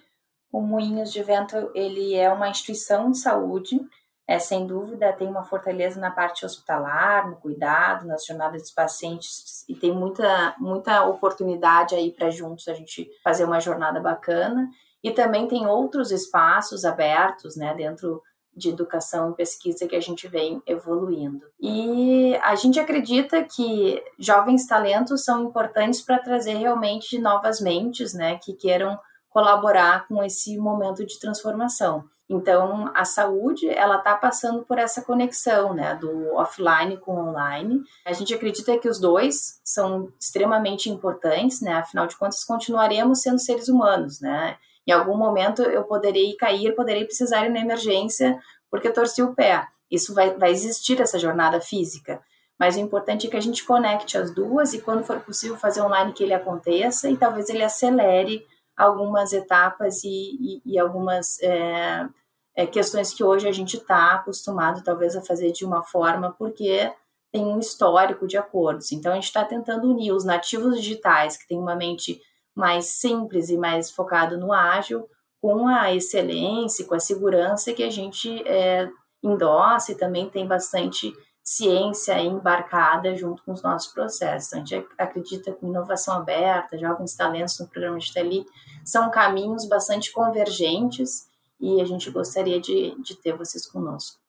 o 0.51 0.61
Moinhos 0.61 1.13
de 1.13 1.23
Vento 1.23 1.71
ele 1.75 2.15
é 2.15 2.31
uma 2.31 2.49
instituição 2.49 3.11
de 3.11 3.19
saúde, 3.19 3.81
é, 4.27 4.39
sem 4.39 4.67
dúvida 4.67 5.13
tem 5.13 5.29
uma 5.29 5.43
fortaleza 5.43 6.01
na 6.01 6.11
parte 6.11 6.47
hospitalar, 6.47 7.29
no 7.29 7.37
cuidado, 7.37 8.07
nas 8.07 8.25
jornadas 8.25 8.63
dos 8.63 8.71
pacientes 8.71 9.65
e 9.69 9.75
tem 9.75 9.93
muita, 9.93 10.55
muita 10.59 11.05
oportunidade 11.05 11.95
aí 11.95 12.11
para 12.11 12.31
juntos 12.31 12.69
a 12.69 12.75
gente 12.75 13.11
fazer 13.23 13.45
uma 13.45 13.61
jornada 13.61 14.01
bacana. 14.01 14.69
E 15.03 15.11
também 15.11 15.49
tem 15.49 15.67
outros 15.67 16.13
espaços 16.13 16.85
abertos, 16.85 17.57
né, 17.57 17.75
dentro 17.75 18.23
de 18.55 18.69
educação 18.69 19.31
e 19.31 19.35
pesquisa 19.35 19.89
que 19.89 19.97
a 19.97 20.01
gente 20.01 20.29
vem 20.29 20.63
evoluindo. 20.67 21.45
E 21.61 22.37
a 22.43 22.55
gente 22.55 22.79
acredita 22.79 23.43
que 23.43 24.01
jovens 24.19 24.67
talentos 24.67 25.25
são 25.25 25.43
importantes 25.45 26.03
para 26.03 26.19
trazer 26.19 26.55
realmente 26.55 27.19
novas 27.19 27.61
mentes, 27.61 28.15
né, 28.15 28.39
que 28.39 28.53
queiram 28.53 28.99
colaborar 29.33 30.07
com 30.07 30.23
esse 30.23 30.57
momento 30.59 31.05
de 31.07 31.19
transformação. 31.19 32.05
Então, 32.29 32.91
a 32.95 33.05
saúde, 33.05 33.69
ela 33.69 33.97
está 33.97 34.15
passando 34.15 34.63
por 34.63 34.79
essa 34.79 35.03
conexão, 35.03 35.75
né, 35.75 35.95
do 35.97 36.35
offline 36.35 36.97
com 36.97 37.15
online. 37.15 37.83
A 38.07 38.13
gente 38.13 38.33
acredita 38.33 38.79
que 38.79 38.89
os 38.89 38.99
dois 38.99 39.61
são 39.65 40.09
extremamente 40.21 40.89
importantes, 40.89 41.61
né, 41.61 41.75
afinal 41.75 42.07
de 42.07 42.17
contas, 42.17 42.45
continuaremos 42.45 43.21
sendo 43.21 43.39
seres 43.39 43.69
humanos, 43.69 44.21
né, 44.21 44.57
em 44.87 44.93
algum 44.93 45.17
momento 45.17 45.63
eu 45.63 45.85
poderei 45.85 46.35
cair, 46.35 46.75
poderei 46.75 47.05
precisar 47.05 47.47
ir 47.47 47.51
na 47.51 47.61
emergência 47.61 48.39
porque 48.71 48.91
torci 48.91 49.23
o 49.23 49.35
pé. 49.35 49.67
Isso 49.91 50.15
vai, 50.15 50.35
vai 50.37 50.51
existir 50.51 51.01
essa 51.01 51.19
jornada 51.19 51.61
física. 51.61 52.21
Mas 52.59 52.77
o 52.77 52.81
importante 52.81 53.27
é 53.27 53.31
que 53.31 53.37
a 53.37 53.41
gente 53.41 53.65
conecte 53.65 54.17
as 54.17 54.33
duas 54.33 54.73
e, 54.73 54.81
quando 54.81 55.05
for 55.05 55.21
possível, 55.21 55.57
fazer 55.57 55.83
online 55.83 56.13
que 56.13 56.23
ele 56.23 56.35
aconteça 56.35 57.11
e 57.11 57.17
talvez 57.17 57.49
ele 57.49 57.63
acelere 57.63 58.47
algumas 58.77 59.33
etapas 59.33 60.03
e, 60.05 60.09
e, 60.09 60.63
e 60.65 60.79
algumas 60.79 61.41
é, 61.43 62.09
é, 62.55 62.67
questões 62.67 63.13
que 63.13 63.25
hoje 63.25 63.49
a 63.49 63.53
gente 63.53 63.77
está 63.77 64.15
acostumado, 64.15 64.83
talvez, 64.83 65.17
a 65.17 65.23
fazer 65.23 65.53
de 65.53 65.65
uma 65.65 65.83
forma, 65.83 66.35
porque 66.39 66.93
tem 67.33 67.47
um 67.47 67.59
histórico 67.59 68.27
de 68.27 68.37
acordos. 68.37 68.93
Então, 68.93 69.13
a 69.13 69.15
gente 69.15 69.25
está 69.25 69.45
tentando 69.45 69.91
unir 69.91 70.13
os 70.13 70.25
nativos 70.25 70.77
digitais, 70.77 71.37
que 71.37 71.47
têm 71.47 71.59
uma 71.59 71.75
mente 71.75 72.21
mais 72.55 72.87
simples 72.87 73.49
e 73.49 73.57
mais 73.57 73.91
focado 73.91 74.37
no 74.37 74.53
ágil, 74.53 75.09
com 75.41 75.67
a 75.67 75.93
excelência, 75.95 76.85
com 76.87 76.95
a 76.95 77.01
segurança 77.01 77.73
que 77.73 77.83
a 77.83 77.91
gente 77.91 78.47
é, 78.47 78.89
endossa 79.23 79.93
e 79.93 79.97
também 79.97 80.29
tem 80.29 80.47
bastante 80.47 81.13
ciência 81.43 82.19
embarcada 82.21 83.17
junto 83.17 83.43
com 83.43 83.53
os 83.53 83.63
nossos 83.63 83.93
processos. 83.93 84.53
A 84.53 84.59
gente 84.59 84.87
acredita 84.97 85.53
que 85.53 85.67
inovação 85.67 86.17
aberta, 86.17 86.79
jovens 86.79 87.17
talentos 87.17 87.59
no 87.59 87.69
programa 87.69 87.99
de 87.99 88.13
Tele 88.13 88.47
são 88.85 89.11
caminhos 89.11 89.69
bastante 89.69 90.13
convergentes 90.13 91.29
e 91.61 91.81
a 91.81 91.85
gente 91.85 92.11
gostaria 92.11 92.61
de, 92.61 92.95
de 93.03 93.17
ter 93.17 93.37
vocês 93.37 93.67
conosco. 93.67 94.21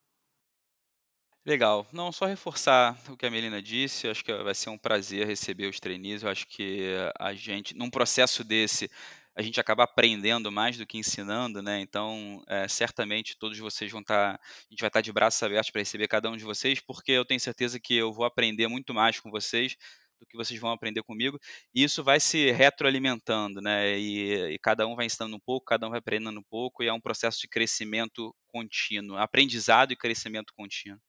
Legal. 1.45 1.85
Não, 1.91 2.09
só 2.11 2.25
reforçar 2.25 2.97
o 3.09 3.17
que 3.17 3.25
a 3.25 3.29
Melina 3.29 3.61
disse, 3.61 4.07
acho 4.07 4.23
que 4.23 4.33
vai 4.43 4.55
ser 4.55 4.69
um 4.69 4.77
prazer 4.77 5.27
receber 5.27 5.67
os 5.67 5.79
trainees. 5.79 6.23
Eu 6.23 6.29
acho 6.29 6.47
que 6.47 6.95
a 7.19 7.33
gente, 7.33 7.75
num 7.75 7.89
processo 7.89 8.45
desse, 8.45 8.89
a 9.35 9.41
gente 9.41 9.59
acaba 9.59 9.83
aprendendo 9.83 10.51
mais 10.51 10.77
do 10.77 10.85
que 10.85 10.97
ensinando, 10.97 11.61
né? 11.61 11.79
Então, 11.79 12.43
é, 12.47 12.67
certamente 12.67 13.37
todos 13.37 13.57
vocês 13.57 13.91
vão 13.91 14.01
estar, 14.01 14.37
tá, 14.37 14.43
a 14.43 14.69
gente 14.69 14.79
vai 14.79 14.89
estar 14.89 14.99
tá 14.99 15.01
de 15.01 15.11
braços 15.11 15.41
abertos 15.41 15.71
para 15.71 15.81
receber 15.81 16.07
cada 16.07 16.29
um 16.29 16.37
de 16.37 16.43
vocês, 16.43 16.79
porque 16.79 17.11
eu 17.11 17.25
tenho 17.25 17.39
certeza 17.39 17.79
que 17.79 17.95
eu 17.95 18.13
vou 18.13 18.25
aprender 18.25 18.67
muito 18.67 18.93
mais 18.93 19.19
com 19.19 19.31
vocês 19.31 19.75
do 20.19 20.25
que 20.27 20.37
vocês 20.37 20.59
vão 20.59 20.71
aprender 20.71 21.03
comigo, 21.03 21.37
e 21.75 21.83
isso 21.83 22.03
vai 22.03 22.19
se 22.19 22.51
retroalimentando, 22.51 23.61
né? 23.61 23.97
E, 23.99 24.53
e 24.53 24.59
cada 24.59 24.87
um 24.87 24.95
vai 24.95 25.05
ensinando 25.05 25.35
um 25.35 25.39
pouco, 25.39 25.65
cada 25.65 25.87
um 25.87 25.89
vai 25.89 25.99
aprendendo 25.99 26.39
um 26.39 26.43
pouco, 26.43 26.83
e 26.83 26.87
é 26.87 26.93
um 26.93 27.01
processo 27.01 27.39
de 27.41 27.47
crescimento 27.47 28.33
contínuo, 28.47 29.17
aprendizado 29.17 29.91
e 29.91 29.97
crescimento 29.97 30.53
contínuo. 30.55 30.99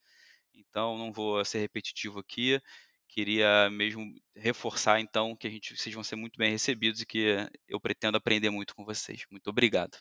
Então, 0.55 0.99
não 0.99 1.13
vou 1.13 1.45
ser 1.45 1.59
repetitivo 1.59 2.21
aqui. 2.21 2.61
Queria 3.15 3.71
mesmo 3.71 4.13
reforçar, 4.35 4.99
então, 4.99 5.37
que 5.37 5.47
a 5.47 5.51
gente, 5.51 5.77
vocês 5.77 5.95
vão 5.95 6.03
ser 6.03 6.17
muito 6.17 6.37
bem 6.37 6.51
recebidos 6.51 7.01
e 7.01 7.07
que 7.07 7.49
eu 7.69 7.79
pretendo 7.79 8.17
aprender 8.17 8.51
muito 8.51 8.75
com 8.75 8.85
vocês. 8.85 9.25
Muito 9.31 9.49
obrigado. 9.49 9.97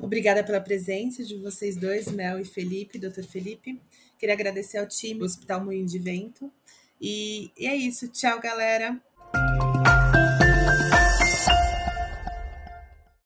Obrigada 0.00 0.42
pela 0.42 0.60
presença 0.60 1.24
de 1.24 1.36
vocês 1.36 1.76
dois, 1.76 2.10
Mel 2.10 2.40
e 2.40 2.44
Felipe, 2.44 2.98
doutor 2.98 3.22
Felipe. 3.22 3.80
Queria 4.18 4.34
agradecer 4.34 4.78
ao 4.78 4.88
time 4.88 5.20
do 5.20 5.24
Hospital 5.24 5.64
Moinho 5.64 5.86
de 5.86 6.00
Vento. 6.00 6.52
E, 7.00 7.52
e 7.56 7.68
é 7.68 7.76
isso. 7.76 8.08
Tchau, 8.08 8.40
galera. 8.40 9.00